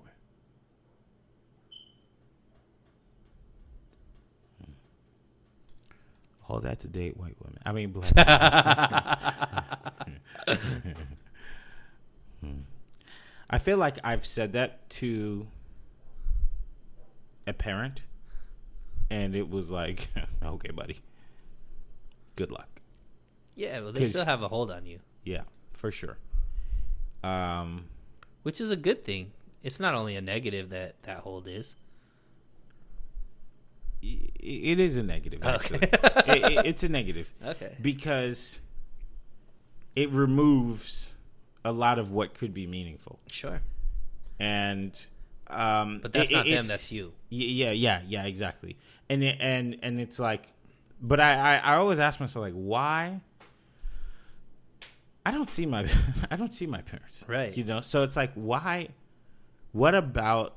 [6.48, 7.60] All that to date white women.
[7.64, 8.16] I mean, black.
[12.40, 12.60] Hmm.
[13.50, 15.46] I feel like I've said that to
[17.50, 18.02] a parent,
[19.10, 20.08] and it was like,
[20.42, 21.00] okay, buddy,
[22.36, 22.80] good luck.
[23.56, 25.00] Yeah, well, they still have a hold on you.
[25.24, 25.42] Yeah,
[25.72, 26.16] for sure.
[27.22, 27.86] Um,
[28.42, 29.32] which is a good thing.
[29.62, 31.76] It's not only a negative that that hold is.
[34.02, 35.44] It is a negative.
[35.44, 36.40] Actually, okay.
[36.40, 37.34] it, it, it's a negative.
[37.44, 38.62] Okay, because
[39.94, 41.16] it removes
[41.64, 43.18] a lot of what could be meaningful.
[43.30, 43.60] Sure.
[44.38, 45.06] And
[45.52, 46.66] um, but that's it, not them.
[46.66, 47.12] That's you.
[47.28, 48.76] Yeah, yeah, yeah, exactly.
[49.08, 50.48] And it, and and it's like,
[51.00, 53.20] but I, I I always ask myself like, why
[55.24, 55.88] I don't see my
[56.30, 57.24] I don't see my parents.
[57.26, 57.56] Right.
[57.56, 58.88] You know, so it's like why
[59.72, 60.56] what about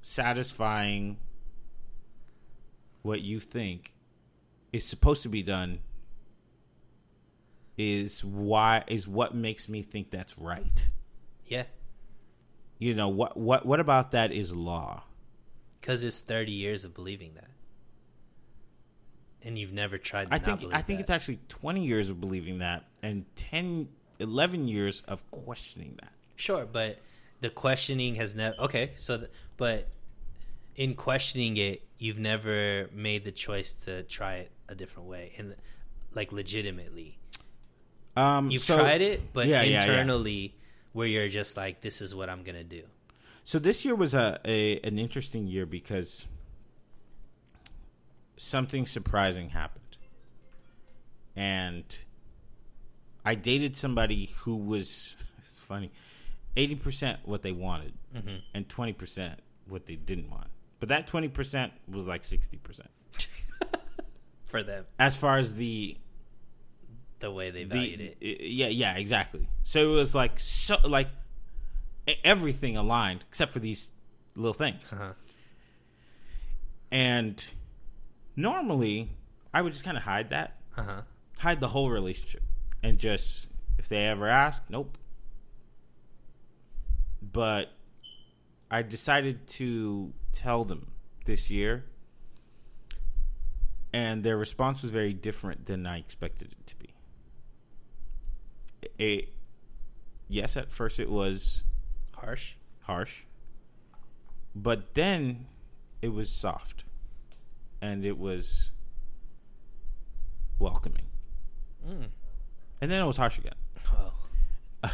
[0.00, 1.18] satisfying
[3.02, 3.92] what you think
[4.72, 5.80] is supposed to be done
[7.76, 10.88] is why is what makes me think that's right.
[11.46, 11.64] Yeah.
[12.84, 15.04] You know, what what what about that is law?
[15.80, 17.48] Cuz it's 30 years of believing that
[19.44, 21.04] and you've never tried I think I think that.
[21.04, 26.12] it's actually 20 years of believing that and 10 11 years of questioning that.
[26.36, 26.98] Sure, but
[27.40, 29.88] the questioning has never Okay, so the, but
[30.76, 35.56] in questioning it, you've never made the choice to try it a different way and
[36.14, 37.18] like legitimately.
[38.14, 40.63] Um you've so, tried it, but yeah, internally yeah, yeah.
[40.94, 42.84] Where you're just like this is what I'm going to do.
[43.42, 46.24] So this year was a, a an interesting year because
[48.36, 49.82] something surprising happened.
[51.36, 51.84] And
[53.24, 55.90] I dated somebody who was it's funny,
[56.56, 58.36] 80% what they wanted mm-hmm.
[58.54, 59.34] and 20%
[59.68, 60.46] what they didn't want.
[60.80, 62.80] But that 20% was like 60%.
[64.44, 64.84] For them.
[64.98, 65.96] As far as the
[67.24, 68.40] the way they valued the, it.
[68.42, 69.48] Yeah, yeah, exactly.
[69.62, 71.08] So it was like so like
[72.22, 73.90] everything aligned except for these
[74.36, 74.92] little things.
[74.92, 75.12] Uh-huh.
[76.92, 77.44] And
[78.36, 79.10] normally
[79.52, 81.02] I would just kind of hide that, uh-huh.
[81.38, 82.42] hide the whole relationship,
[82.82, 83.48] and just
[83.78, 84.98] if they ever ask, nope.
[87.22, 87.70] But
[88.70, 90.90] I decided to tell them
[91.24, 91.86] this year,
[93.94, 96.93] and their response was very different than I expected it to be.
[99.00, 99.28] A
[100.28, 101.62] yes, at first it was
[102.14, 103.22] harsh, harsh,
[104.54, 105.46] but then
[106.02, 106.84] it was soft
[107.80, 108.72] and it was
[110.58, 111.06] welcoming.
[111.86, 112.08] Mm.
[112.80, 113.54] And then it was harsh again.
[113.92, 114.12] Oh.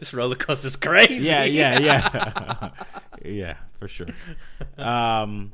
[0.00, 1.26] this roller coaster's crazy.
[1.26, 2.70] Yeah, yeah, yeah.
[3.24, 4.08] yeah, for sure.
[4.76, 5.52] Um,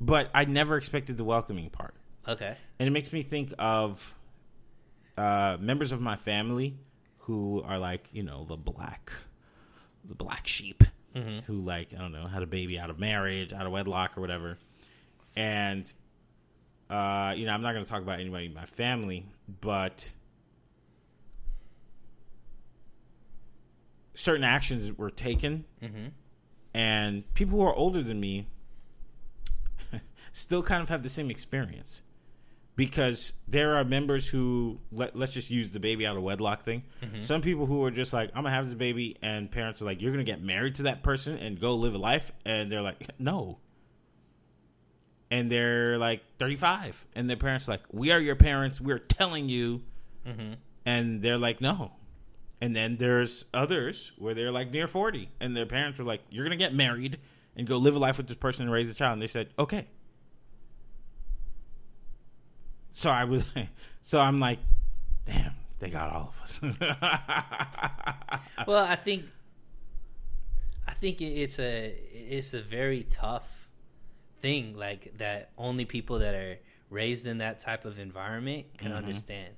[0.00, 1.94] but I never expected the welcoming part.
[2.26, 2.56] Okay.
[2.78, 4.14] And it makes me think of
[5.18, 6.78] uh, members of my family
[7.18, 9.12] who are like, you know, the black,
[10.04, 11.40] the black sheep mm-hmm.
[11.46, 14.20] who like I don't know had a baby out of marriage, out of wedlock or
[14.20, 14.58] whatever,
[15.36, 15.92] and
[16.88, 19.26] uh, you know I'm not going to talk about anybody in my family,
[19.60, 20.10] but
[24.14, 26.06] certain actions were taken, mm-hmm.
[26.74, 28.46] and people who are older than me
[30.32, 32.02] still kind of have the same experience
[32.78, 36.84] because there are members who let, us just use the baby out of wedlock thing.
[37.02, 37.18] Mm-hmm.
[37.18, 40.00] Some people who are just like, I'm gonna have the baby, and parents are like,
[40.00, 43.10] you're gonna get married to that person and go live a life, and they're like,
[43.18, 43.58] no.
[45.28, 48.80] And they're like 35, and their parents are like, we are your parents.
[48.80, 49.82] We're telling you,
[50.24, 50.52] mm-hmm.
[50.86, 51.90] and they're like, no.
[52.60, 56.48] And then there's others where they're like near 40 and their parents were like, you're
[56.48, 57.18] to get married
[57.56, 59.14] and go live a life with this person and raise a child.
[59.14, 59.86] And they said, okay.
[62.98, 63.44] So I was,
[64.02, 64.58] so I'm like,
[65.24, 66.60] damn, they got all of us.
[68.66, 69.22] well, I think,
[70.84, 73.68] I think it's a it's a very tough
[74.40, 76.58] thing, like that only people that are
[76.90, 78.96] raised in that type of environment can Mhm.
[78.96, 79.54] understand.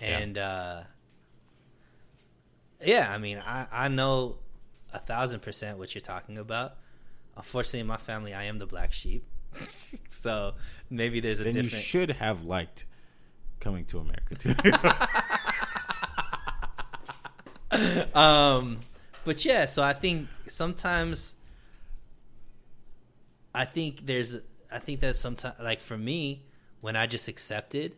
[0.00, 0.18] Yeah.
[0.20, 0.82] And uh,
[2.82, 4.38] yeah, I mean, I I know
[4.90, 6.78] a thousand percent what you're talking about.
[7.36, 9.26] Unfortunately, in my family, I am the black sheep,
[10.08, 10.54] so
[10.90, 12.86] maybe there's a then you should have liked
[13.60, 14.54] coming to America too.
[18.14, 18.78] um
[19.24, 21.34] but yeah so i think sometimes
[23.52, 24.36] i think there's
[24.70, 26.44] i think that sometimes like for me
[26.80, 27.96] when i just accepted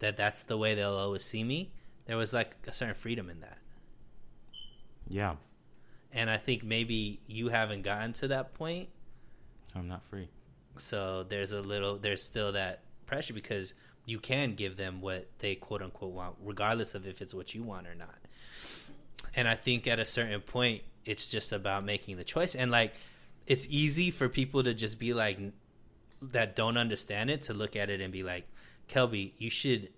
[0.00, 1.70] that that's the way they'll always see me
[2.06, 3.58] there was like a certain freedom in that
[5.08, 5.34] yeah,
[6.12, 8.88] and i think maybe you haven't gotten to that point
[9.74, 10.28] I'm not free.
[10.76, 13.74] So there's a little there's still that pressure because
[14.06, 17.62] you can give them what they quote unquote want regardless of if it's what you
[17.62, 18.18] want or not.
[19.34, 22.54] And i think at a certain point it's just about making the choice.
[22.54, 22.94] And like
[23.46, 25.38] it's easy for people to just be like
[26.20, 28.46] that don't understand it to look at it and be like
[28.88, 29.90] kelby you should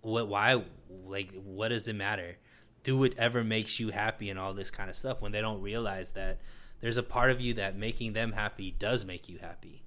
[0.00, 0.62] what why
[1.06, 2.36] like what does it matter?
[2.82, 5.20] Do whatever makes you happy and all this kind of stuff.
[5.20, 6.38] When they don't realize that
[6.80, 9.82] there's a part of you that making them happy does make you happy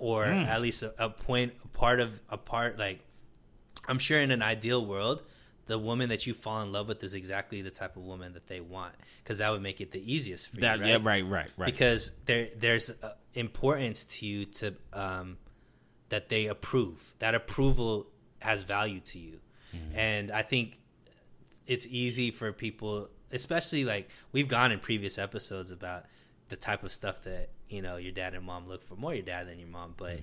[0.00, 0.46] or Mm.
[0.46, 3.00] at least a, a point a part of a part like
[3.86, 5.22] i'm sure in an ideal world
[5.66, 8.48] the woman that you fall in love with is exactly the type of woman that
[8.48, 8.92] they want
[9.22, 11.66] because that would make it the easiest for That you yeah, right, right, right.
[11.66, 15.36] because there there's uh, importance to you to um
[16.08, 18.06] that they approve that approval
[18.40, 19.38] has value to you
[19.94, 20.78] and i think
[21.68, 26.06] it's easy for people especially like we've gone in previous episodes about
[26.48, 29.22] the type of stuff that you know your dad and mom look for more your
[29.24, 30.18] dad than your mom but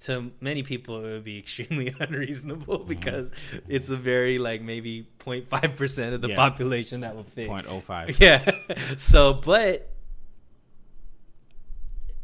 [0.00, 3.30] to many people it would be extremely unreasonable because
[3.68, 6.34] it's a very like maybe 0.5% of the Yeah.
[6.36, 7.48] population that would fit.
[7.48, 8.18] 0.05.
[8.20, 8.96] yeah.
[8.96, 9.90] So but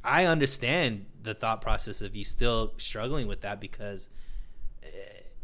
[0.02, 4.08] i understand the thought process of you still struggling with that because
[4.82, 4.88] eh,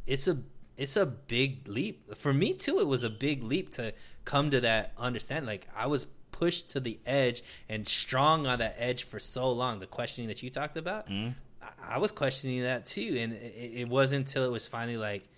[0.07, 0.38] it's a
[0.76, 2.14] it's a big leap.
[2.16, 3.94] For me too it was a big leap to
[4.26, 6.07] come to that understanding like i was
[6.39, 10.43] pushed to the edge and strong on that edge for so long the questioning that
[10.43, 14.53] you talked about I, I was questioning that too and it, it wasn't until it
[14.53, 15.28] was finally like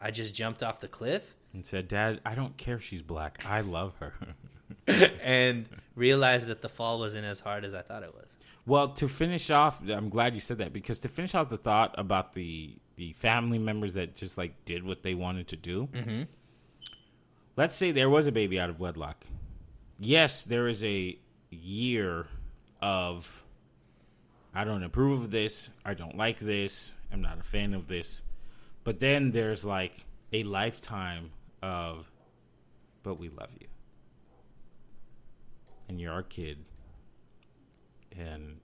[0.00, 2.76] i just jumped off the cliff and said, "Dad, I don't care.
[2.76, 3.38] if She's black.
[3.48, 4.12] I love her."
[5.22, 8.36] and realized that the fall wasn't as hard as i thought it was
[8.66, 11.94] Well, to finish off, I'm glad you said that because to finish off the thought
[11.96, 15.88] about the the family members that just like did what they wanted to do.
[15.92, 16.22] mm-hmm.
[17.56, 19.24] Let's say there was a baby out of wedlock.
[19.98, 21.18] Yes, there is a
[21.50, 22.26] year
[22.82, 23.42] of
[24.54, 25.70] I don't approve of this.
[25.84, 26.94] I don't like this.
[27.12, 28.22] I'm not a fan of this.
[28.84, 31.30] But then there's like a lifetime
[31.62, 32.10] of
[33.02, 33.66] but we love you.
[35.88, 36.64] And you're our kid.
[38.16, 38.60] And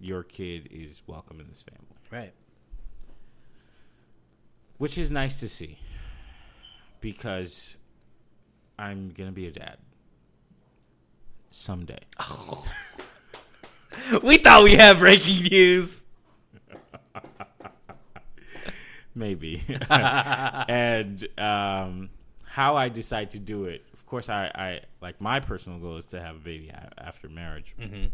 [0.00, 1.96] your kid is welcome in this family.
[2.10, 2.32] right
[4.78, 5.78] Which is nice to see.
[7.00, 7.76] Because
[8.78, 9.78] I'm going to be a dad.
[11.50, 11.98] Someday.
[14.22, 16.02] we thought we had breaking news
[19.14, 19.62] Maybe.
[19.90, 22.10] and um,
[22.44, 26.06] how I decide to do it, of course, I, I like my personal goal is
[26.06, 27.74] to have a baby after marriage.
[27.78, 28.06] mm-hmm.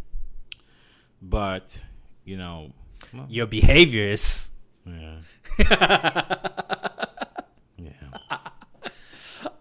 [1.23, 1.83] But,
[2.25, 2.73] you know,
[3.13, 4.51] well, your behaviors
[4.87, 5.17] yeah.
[7.77, 7.93] yeah.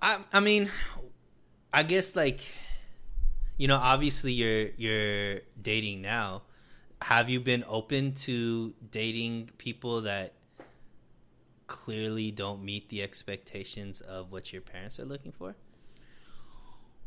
[0.02, 0.70] I, I mean
[1.74, 2.40] i guess like
[3.58, 6.44] you know obviously you're you're dating now.
[7.02, 10.34] Have you been open to dating people that
[11.68, 15.56] clearly don't meet the expectations of what your parents are looking for?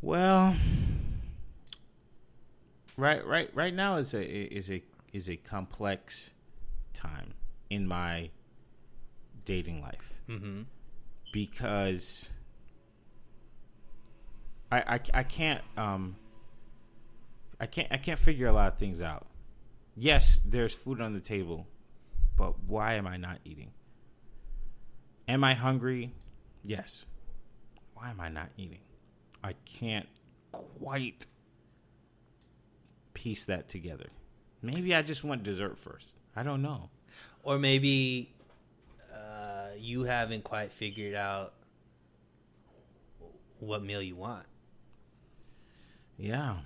[0.01, 0.55] Well,
[2.96, 4.82] right, right, right now is a is a
[5.12, 6.30] is a complex
[6.94, 7.34] time
[7.70, 8.30] in my
[9.44, 10.14] dating life.
[10.28, 10.62] Mm-hmm.
[11.32, 12.28] because
[14.70, 16.16] I, I I can't um
[17.61, 19.26] I can't I can't figure a lot of things out.
[19.96, 21.66] Yes, there's food on the table,
[22.36, 23.72] but why am I not eating?
[25.26, 26.12] Am I hungry?
[26.64, 27.04] Yes.
[27.94, 28.78] Why am I not eating?
[29.42, 30.09] I can't
[30.52, 31.26] quite
[33.14, 34.06] piece that together.
[34.62, 36.14] Maybe I just want dessert first.
[36.36, 36.90] I don't know.
[37.42, 38.32] or maybe
[39.12, 41.54] uh, you haven't quite figured out
[43.59, 44.46] what meal you want.
[46.16, 46.59] Yeah.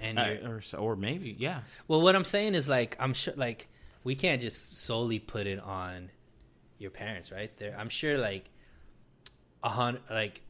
[0.00, 1.60] And Uh, or or maybe yeah.
[1.88, 3.68] well, what I'm saying is like I'm sure like
[4.02, 6.10] we can't just solely put it on
[6.78, 7.56] your parents, right?
[7.58, 8.50] There, I'm sure like
[9.62, 10.42] a hundred like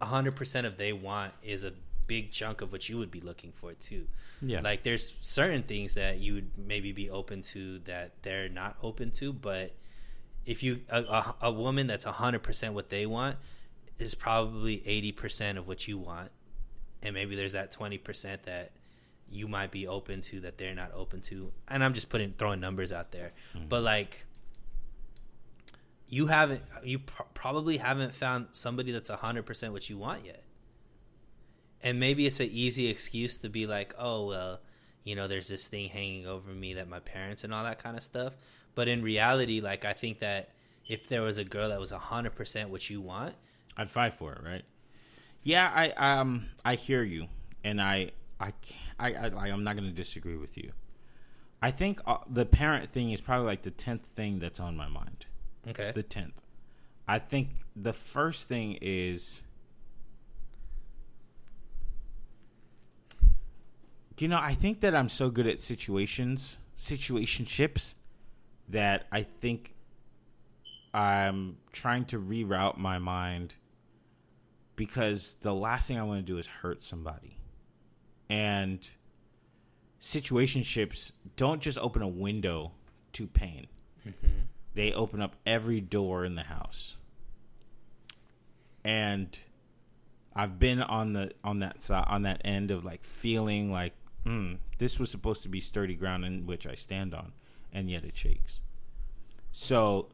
[0.00, 1.72] a hundred percent of they want is a
[2.06, 4.06] big chunk of what you would be looking for too.
[4.40, 4.60] Yeah.
[4.60, 9.10] Like there's certain things that you would maybe be open to that they're not open
[9.12, 9.74] to, but
[10.44, 13.36] if you a, a, a woman that's a hundred percent what they want
[13.98, 16.30] is probably eighty percent of what you want,
[17.06, 18.72] and maybe there's that twenty percent that
[19.30, 21.52] you might be open to that they're not open to.
[21.68, 23.68] And I'm just putting throwing numbers out there, mm-hmm.
[23.68, 24.26] but like
[26.08, 30.44] you haven't you pr- probably haven't found somebody that's 100% what you want yet
[31.82, 34.60] and maybe it's an easy excuse to be like oh well
[35.02, 37.96] you know there's this thing hanging over me that my parents and all that kind
[37.96, 38.34] of stuff
[38.76, 40.50] but in reality like i think that
[40.86, 43.34] if there was a girl that was 100% what you want
[43.76, 44.64] I'd fight for it, right?
[45.46, 47.28] Yeah, I um I hear you,
[47.62, 48.52] and I I
[48.98, 50.72] I, I I'm not going to disagree with you.
[51.62, 54.88] I think uh, the parent thing is probably like the tenth thing that's on my
[54.88, 55.26] mind.
[55.68, 56.42] okay The tenth.
[57.06, 59.42] I think the first thing is,
[64.18, 67.94] you know, I think that I'm so good at situations, situationships,
[68.68, 69.76] that I think
[70.92, 73.54] I'm trying to reroute my mind
[74.76, 77.38] because the last thing I want to do is hurt somebody.
[78.28, 78.88] And
[80.00, 82.72] situationships don't just open a window
[83.12, 83.66] to pain.
[84.74, 86.96] They open up every door in the house.
[88.84, 89.36] And
[90.34, 94.58] I've been on the on that side on that end of like feeling like mm,
[94.78, 97.32] this was supposed to be sturdy ground in which I stand on,
[97.72, 98.60] and yet it shakes.
[99.50, 100.08] So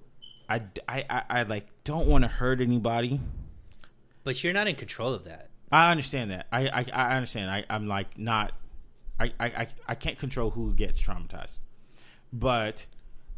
[0.49, 3.21] I, I, I, I like don't want to hurt anybody.
[4.25, 6.47] But you're not in control of that I understand that.
[6.53, 7.51] I, I, I understand.
[7.51, 8.53] I, I'm like not.
[9.19, 11.61] I, I, I, can't control who gets traumatized,
[12.33, 12.87] but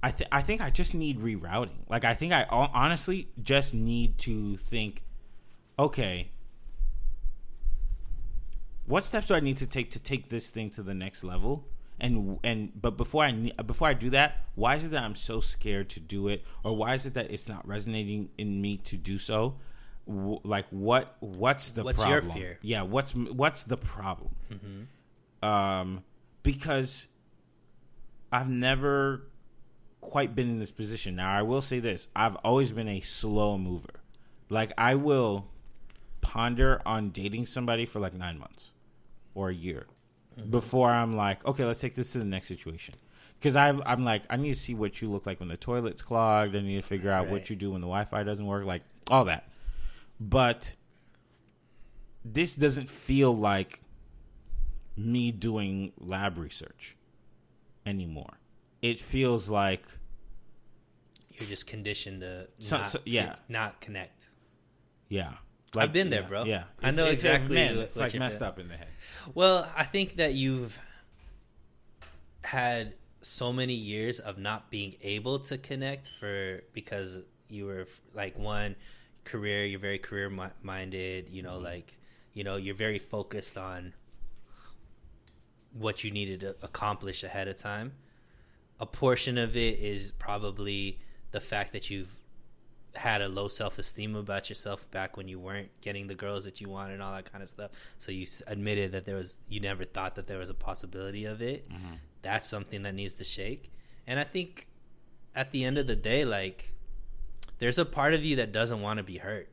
[0.02, 1.76] I, th- I think I just need rerouting.
[1.88, 5.02] Like I think I honestly just need to think,
[5.78, 6.30] okay,
[8.86, 11.68] what steps do I need to take to take this thing to the next level?
[12.00, 13.32] And and but before I
[13.64, 16.74] before I do that, why is it that I'm so scared to do it, or
[16.76, 19.56] why is it that it's not resonating in me to do so?
[20.06, 22.32] W- like what what's the What's your problem?
[22.36, 22.58] fear?
[22.62, 24.30] Yeah, what's what's the problem?
[25.42, 26.04] Um,
[26.42, 27.08] because
[28.32, 29.22] I've never
[30.00, 31.16] quite been in this position.
[31.16, 34.00] Now I will say this: I've always been a slow mover.
[34.50, 35.46] Like I will
[36.20, 38.72] ponder on dating somebody for like nine months
[39.34, 39.86] or a year
[40.50, 42.94] before I'm like, okay, let's take this to the next situation.
[43.38, 46.02] Because I'm, I'm like, I need to see what you look like when the toilet's
[46.02, 46.56] clogged.
[46.56, 49.24] I need to figure out what you do when the Wi-Fi doesn't work, like all
[49.26, 49.48] that.
[50.20, 50.76] But
[52.24, 53.82] this doesn't feel like
[54.96, 56.96] me doing lab research
[57.84, 58.38] anymore.
[58.80, 59.84] It feels like
[61.32, 63.36] you're just conditioned to not, so- yeah.
[63.48, 64.28] not connect
[65.08, 65.34] yeah.
[65.76, 66.44] I've been there, yeah, bro.
[66.44, 68.48] Yeah, I know It's- it's- exactly Man, what- it's like messed feeling.
[68.52, 68.88] up in the head.
[69.34, 70.78] Well, I think that you've
[72.44, 78.38] had so many years of not being able to connect for because you were like
[78.38, 78.76] one
[79.24, 81.64] career, you're very career mi- minded, you know, mm-hmm.
[81.64, 81.98] like
[82.32, 83.94] you know, you're very focused on
[85.72, 87.92] what you needed to accomplish ahead of time.
[88.80, 90.98] A portion of it is probably
[91.30, 92.18] the fact that you've
[92.96, 96.60] had a low self esteem about yourself back when you weren't getting the girls that
[96.60, 97.70] you wanted and all that kind of stuff.
[97.98, 101.40] So you admitted that there was you never thought that there was a possibility of
[101.40, 101.68] it.
[101.68, 101.94] Mm-hmm.
[102.22, 103.70] That's something that needs to shake.
[104.06, 104.68] And I think
[105.34, 106.73] at the end of the day, like
[107.58, 109.48] there's a part of you that doesn't want to be hurt.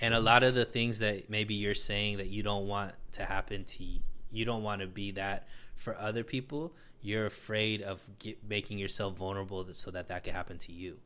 [0.00, 3.24] And a lot of the things that maybe you're saying that you don't want to
[3.24, 4.00] happen to you,
[4.30, 6.74] you don't want to be that for other people.
[7.00, 10.98] You're afraid of get, making yourself vulnerable so that that could happen to you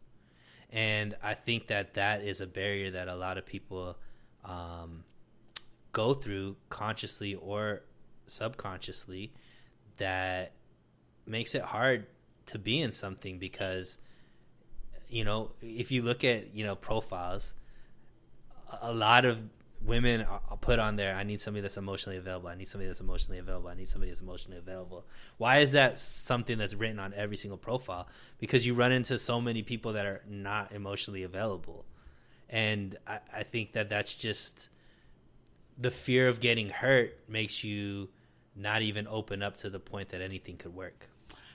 [0.73, 3.97] and I think that that is a barrier that a lot of people
[4.45, 5.05] um,
[5.93, 7.83] go through consciously or
[8.27, 9.33] subconsciously
[9.97, 10.53] that
[11.27, 12.07] makes it hard
[12.47, 13.99] to be in something because
[15.11, 17.55] you know if you look at you know profiles
[18.83, 19.39] a- lot of
[19.85, 22.49] women are put on there i need somebody that's emotionally available.
[22.49, 23.69] I need somebody that's emotionally available.
[23.69, 25.07] I need somebody that's emotionally available.
[25.39, 28.07] Why is that something that's written on every single profile?
[28.39, 31.87] Because you run into so many people that are not emotionally available.
[32.49, 34.69] And i, I think that that's just
[35.79, 38.11] the fear of getting hurt makes you
[38.55, 41.09] not even open up to the point that anything could work.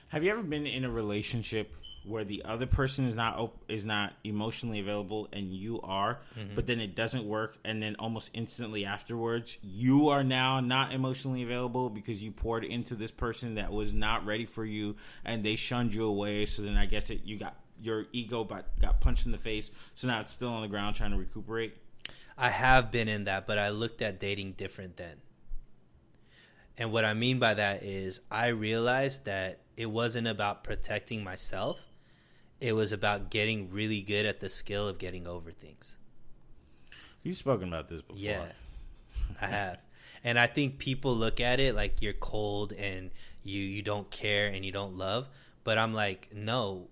[0.08, 1.74] Have you ever been in a relationship
[2.06, 6.54] where the other person is not op- is not emotionally available and you are, mm-hmm.
[6.54, 11.42] but then it doesn't work, and then almost instantly afterwards, you are now not emotionally
[11.42, 15.56] available because you poured into this person that was not ready for you, and they
[15.56, 16.46] shunned you away.
[16.46, 19.70] So then I guess it you got your ego got got punched in the face.
[19.94, 21.76] So now it's still on the ground trying to recuperate.
[22.38, 25.16] I have been in that, but I looked at dating different then.
[26.78, 31.80] And what I mean by that is I realized that it wasn't about protecting myself.
[32.60, 35.98] It was about getting really good at the skill of getting over things.
[37.22, 38.18] You've spoken about this before.
[38.18, 38.44] Yeah,
[39.40, 39.78] I have.
[40.24, 43.10] And I think people look at it like you're cold and
[43.42, 45.28] you you don't care and you don't love,
[45.64, 46.88] but I'm like, no,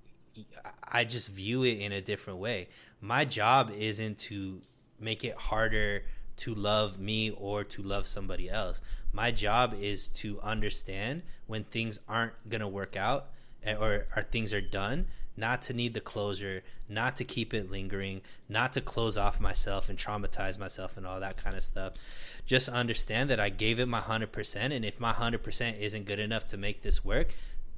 [0.86, 2.68] I just view it in a different way.
[3.00, 4.60] My job isn't to
[4.98, 6.04] make it harder
[6.36, 8.80] to love me or to love somebody else.
[9.12, 13.26] My job is to understand when things aren't going to work out
[13.62, 15.06] eh, or, or things are done,
[15.36, 19.88] not to need the closure, not to keep it lingering, not to close off myself
[19.88, 21.94] and traumatize myself and all that kind of stuff.
[22.46, 24.56] Just understand that I gave it my 100%.
[24.56, 27.34] And if my 100% isn't good enough to make this work,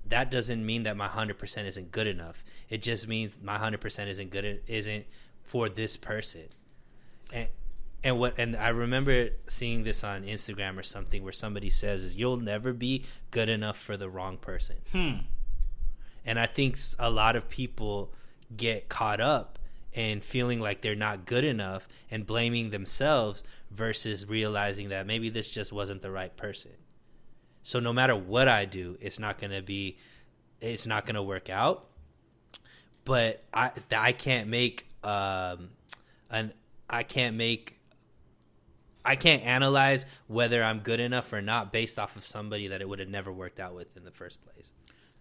[0.08, 2.44] that doesn't mean that my 100% isn't good enough.
[2.68, 5.06] It just means my 100% isn't good, isn't
[5.42, 6.44] for this person.
[7.32, 7.48] And,
[8.04, 12.16] and what and I remember seeing this on Instagram or something where somebody says is
[12.16, 14.76] you'll never be good enough for the wrong person.
[14.92, 15.14] Hmm.
[16.26, 18.12] And I think a lot of people
[18.54, 19.58] get caught up
[19.92, 25.50] in feeling like they're not good enough and blaming themselves versus realizing that maybe this
[25.50, 26.72] just wasn't the right person.
[27.62, 29.96] So no matter what I do, it's not going to be
[30.60, 31.86] it's not going to work out.
[33.04, 35.70] But I I can't make um
[36.30, 36.52] an
[36.90, 37.78] I can't make
[39.04, 42.88] I can't analyze whether I'm good enough or not based off of somebody that it
[42.88, 44.72] would have never worked out with in the first place.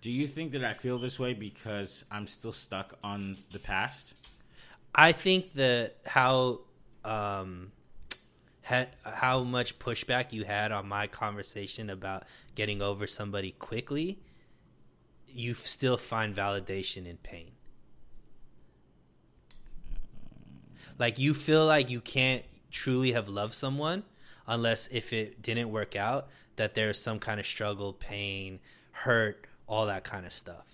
[0.06, 4.36] Do you think that I feel this way because I'm still stuck on the past?
[4.94, 6.60] I think that how
[7.04, 7.72] um
[8.62, 12.22] ha- how much pushback you had on my conversation about
[12.54, 14.20] getting over somebody quickly,
[15.28, 17.54] you still find validation in pain.
[21.00, 24.04] Like you feel like you can't truly have loved someone
[24.46, 26.28] unless if it didn't work out
[26.58, 28.60] that there's some kind of struggle, pain,
[28.92, 30.74] hurt, all that kind of stuff.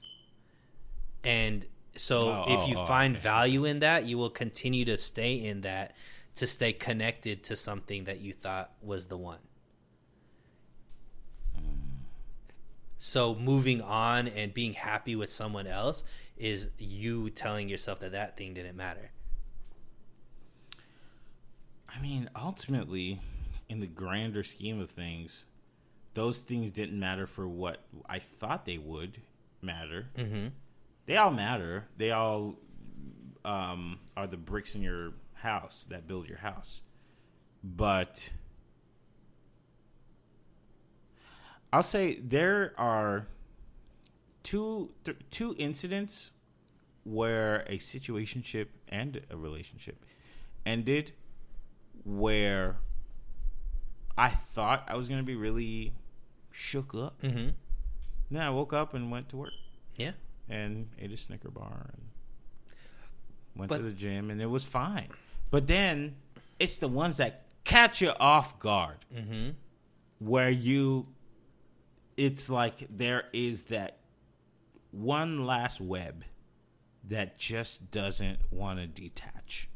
[1.24, 1.66] And
[1.96, 3.24] so Oh, if oh, you oh, find okay.
[3.24, 5.96] value in that, you will continue to stay in that
[6.36, 9.40] to stay connected to something that you thought was the one.
[12.98, 16.04] So moving on and being happy with someone else
[16.38, 19.12] is you telling yourself that that thing didn't matter.
[21.90, 23.20] I mean, ultimately,
[23.68, 25.46] in the grander scheme of things,
[26.14, 29.22] those things didn't matter for what I thought they would
[29.62, 30.08] matter.
[30.18, 30.48] Mm-hmm.
[31.06, 31.88] They all matter.
[31.98, 32.56] They all
[33.46, 36.82] um, are the bricks in your house that build your house.
[37.64, 38.32] But
[41.72, 43.28] I'll say there are
[44.44, 46.32] two th- two incidents
[47.04, 50.06] where a situationship and a relationship
[50.66, 51.12] ended
[52.04, 52.78] where
[54.18, 55.94] I thought I was going to be really
[56.52, 57.22] shook up.
[57.22, 57.50] Mm-hmm.
[58.32, 59.54] Then I woke up and went to work
[59.98, 60.12] Yeah.
[60.50, 62.02] and ate a Snicker bar and
[63.56, 65.10] went But- to the gym and it was fine.
[65.50, 66.16] But then
[66.60, 69.50] it's the ones that catch you off guard Mm-hmm.
[70.20, 71.08] where you,
[72.18, 73.98] it's like there is that
[74.92, 76.24] one last web
[77.06, 79.70] that just doesn't want to detach.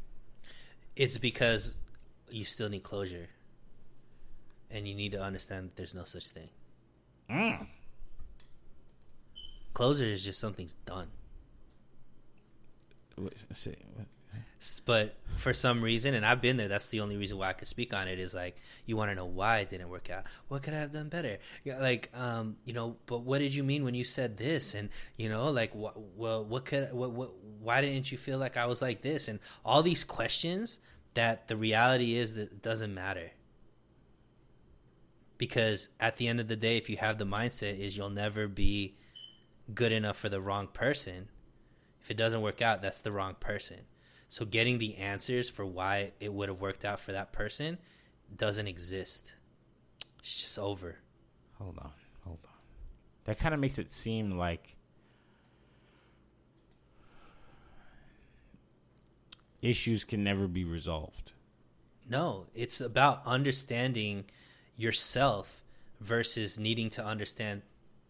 [0.94, 1.76] It's because
[2.30, 3.28] you still need closure.
[4.70, 6.48] And you need to understand that there's no such thing.
[7.30, 7.66] Mm.
[9.72, 11.08] Closure is just something's done.
[13.18, 14.06] Wait, say- what?
[14.84, 17.68] But for some reason, and I've been there, that's the only reason why I could
[17.68, 20.24] speak on it is like, you want to know why it didn't work out.
[20.48, 21.38] What could I have done better?
[21.62, 24.74] Yeah, like, um, you know, but what did you mean when you said this?
[24.74, 28.56] And, you know, like, what, well, what could, what, what, why didn't you feel like
[28.56, 29.28] I was like this?
[29.28, 30.80] And all these questions
[31.14, 33.30] that the reality is that it doesn't matter.
[35.38, 38.48] Because at the end of the day, if you have the mindset is you'll never
[38.48, 38.96] be
[39.74, 41.28] good enough for the wrong person,
[42.00, 43.80] if it doesn't work out, that's the wrong person.
[44.28, 47.78] So getting the answers for why it would have worked out for that person
[48.34, 49.34] doesn't exist.
[50.18, 50.96] It's just over.
[51.58, 51.92] Hold on,
[52.24, 52.50] hold on.
[53.24, 54.76] That kind of makes it seem like
[59.62, 61.32] issues can never be resolved.
[62.08, 64.24] No, it's about understanding
[64.76, 65.62] yourself
[66.00, 67.62] versus needing to understand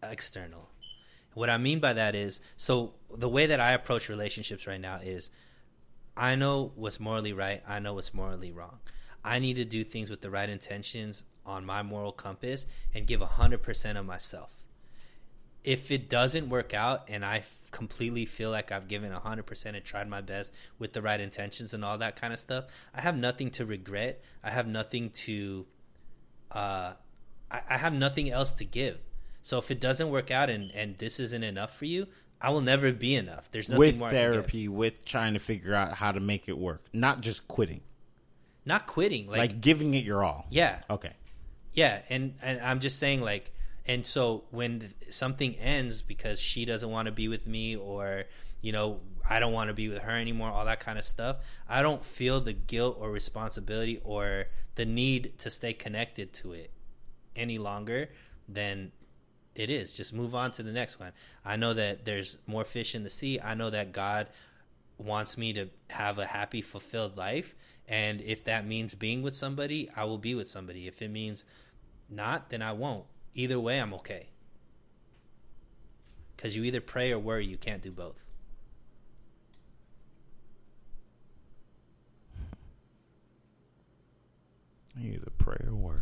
[0.03, 0.69] external.
[1.33, 4.95] What I mean by that is, so the way that I approach relationships right now
[4.95, 5.29] is,
[6.15, 7.61] I know what's morally right.
[7.67, 8.79] I know what's morally wrong.
[9.23, 13.21] I need to do things with the right intentions on my moral compass and give
[13.21, 14.63] 100% of myself.
[15.63, 20.09] If it doesn't work out and I completely feel like I've given 100% and tried
[20.09, 22.65] my best with the right intentions and all that kind of stuff,
[22.95, 24.23] I have nothing to regret.
[24.43, 25.65] I have nothing to,
[26.51, 26.93] uh,
[27.51, 28.97] I, I have nothing else to give.
[29.41, 32.07] So if it doesn't work out and, and this isn't enough for you,
[32.41, 33.49] I will never be enough.
[33.51, 36.83] There's nothing with more therapy, with trying to figure out how to make it work,
[36.93, 37.81] not just quitting,
[38.65, 39.27] Not quitting.
[39.27, 40.45] like, like giving it your all.
[40.49, 40.81] yeah.
[40.89, 41.13] Okay.
[41.73, 43.53] Yeah, and, and I'm just saying like
[43.87, 48.25] and so when something ends because she doesn't want to be with me or
[48.61, 48.99] you know
[49.29, 52.03] I don't want to be with her anymore, all that kind of stuff, I don't
[52.03, 56.71] feel the guilt or responsibility or the need to stay connected to it
[57.35, 58.09] any longer
[58.47, 58.91] than
[59.55, 59.95] it is.
[59.95, 61.11] Just move on to the next one.
[61.43, 63.39] I know that there's more fish in the sea.
[63.43, 64.27] I know that God
[64.97, 67.55] wants me to have a happy, fulfilled life.
[67.87, 70.87] And if that means being with somebody, I will be with somebody.
[70.87, 71.45] If it means
[72.09, 73.05] not, then I won't.
[73.33, 74.29] Either way, I'm okay.
[76.35, 77.45] Because you either pray or worry.
[77.45, 78.26] You can't do both.
[84.99, 86.01] Either pray or worry.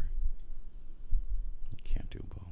[1.72, 2.46] You can't do both.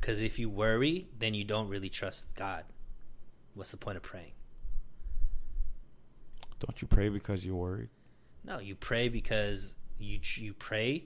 [0.00, 2.64] Because if you worry, then you don't really trust God.
[3.54, 4.32] What's the point of praying?
[6.58, 7.88] Don't you pray because you're worried?
[8.44, 11.04] No, you pray because you you pray.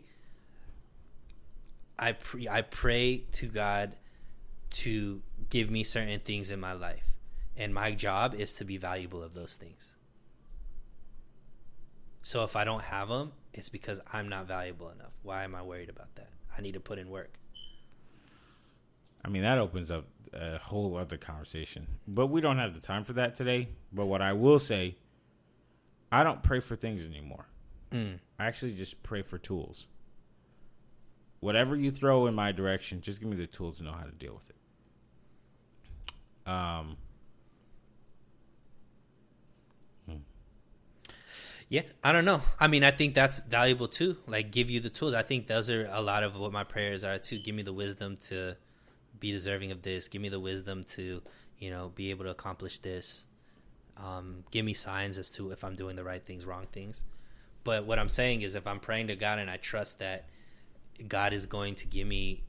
[1.99, 3.97] I pre- I pray to God
[4.71, 7.05] to give me certain things in my life,
[7.57, 9.94] and my job is to be valuable of those things.
[12.25, 15.13] So if I don't have them, it's because I'm not valuable enough.
[15.23, 16.31] Why am I worried about that?
[16.57, 17.35] I need to put in work.
[19.23, 21.87] I mean, that opens up a whole other conversation.
[22.09, 23.69] But we don't have the time for that today.
[23.93, 24.97] But what I will say,
[26.11, 27.47] I don't pray for things anymore.
[27.93, 28.21] Mm.
[28.39, 29.87] I actually just pray for tools.
[31.41, 34.13] Whatever you throw in my direction, just give me the tools to know how to
[34.13, 36.51] deal with it.
[36.51, 36.97] Um,
[41.69, 42.43] Yeah, I don't know.
[42.61, 44.19] I mean, I think that's valuable too.
[44.27, 45.15] Like, give you the tools.
[45.15, 47.39] I think those are a lot of what my prayers are too.
[47.39, 48.57] Give me the wisdom to
[49.19, 50.09] be deserving of this.
[50.09, 51.23] Give me the wisdom to,
[51.59, 53.25] you know, be able to accomplish this.
[53.97, 57.05] Um, give me signs as to if I'm doing the right things, wrong things.
[57.63, 60.29] But what I'm saying is, if I'm praying to God and I trust that
[61.09, 62.45] God is going to give me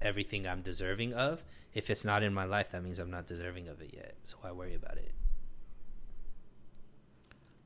[0.00, 3.66] everything I'm deserving of, if it's not in my life, that means I'm not deserving
[3.68, 4.14] of it yet.
[4.22, 5.12] So why worry about it.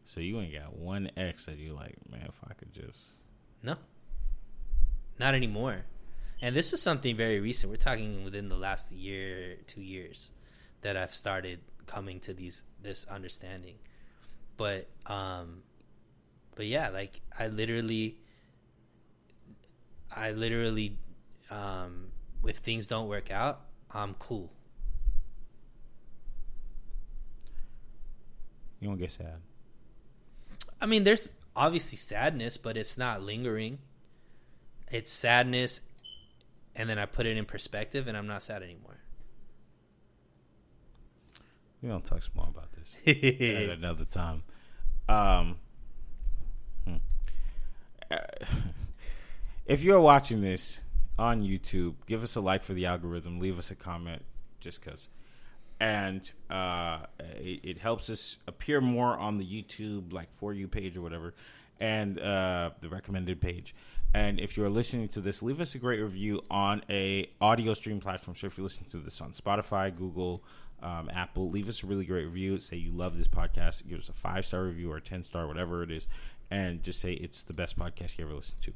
[0.09, 3.09] So you ain't got one ex that you like, man, if I could just.
[3.63, 3.77] No.
[5.19, 5.85] Not anymore.
[6.41, 7.71] And this is something very recent.
[7.71, 10.31] We're talking within the last year, two years,
[10.81, 13.75] that I've started coming to these this understanding.
[14.57, 15.63] But um
[16.57, 18.17] but yeah, like I literally
[20.11, 20.97] I literally
[21.51, 22.13] um
[22.47, 24.51] if things don't work out, I'm cool.
[28.81, 29.43] You don't get sad.
[30.81, 33.79] I mean, there's obviously sadness, but it's not lingering.
[34.91, 35.81] It's sadness,
[36.75, 38.99] and then I put it in perspective, and I'm not sad anymore.
[41.83, 44.43] We don't talk more about this at another time.
[45.09, 45.59] Um,
[46.85, 46.97] hmm.
[48.11, 48.17] Uh,
[49.67, 50.81] if you're watching this
[51.19, 53.39] on YouTube, give us a like for the algorithm.
[53.41, 54.23] Leave us a comment,
[54.61, 55.09] just cause,
[55.81, 57.01] and uh,
[57.37, 61.35] it, it helps us appear more on the YouTube like for you page or whatever,
[61.81, 63.75] and uh, the recommended page.
[64.15, 68.01] And if you're listening to this, leave us a great review on a audio stream
[68.01, 68.35] platform.
[68.35, 70.43] So if you're listening to this on Spotify, Google,
[70.83, 72.59] um, Apple, leave us a really great review.
[72.59, 73.87] Say you love this podcast.
[73.89, 76.07] Give us a five star review or a ten star, whatever it is,
[76.51, 78.73] and just say it's the best podcast you ever listened to.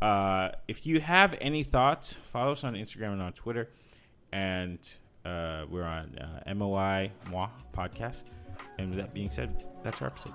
[0.00, 3.68] Uh, if you have any thoughts, follow us on Instagram and on Twitter,
[4.32, 8.24] and uh, we're on uh, MOI Moi podcast.
[8.78, 10.32] And with that being said, that's our episode.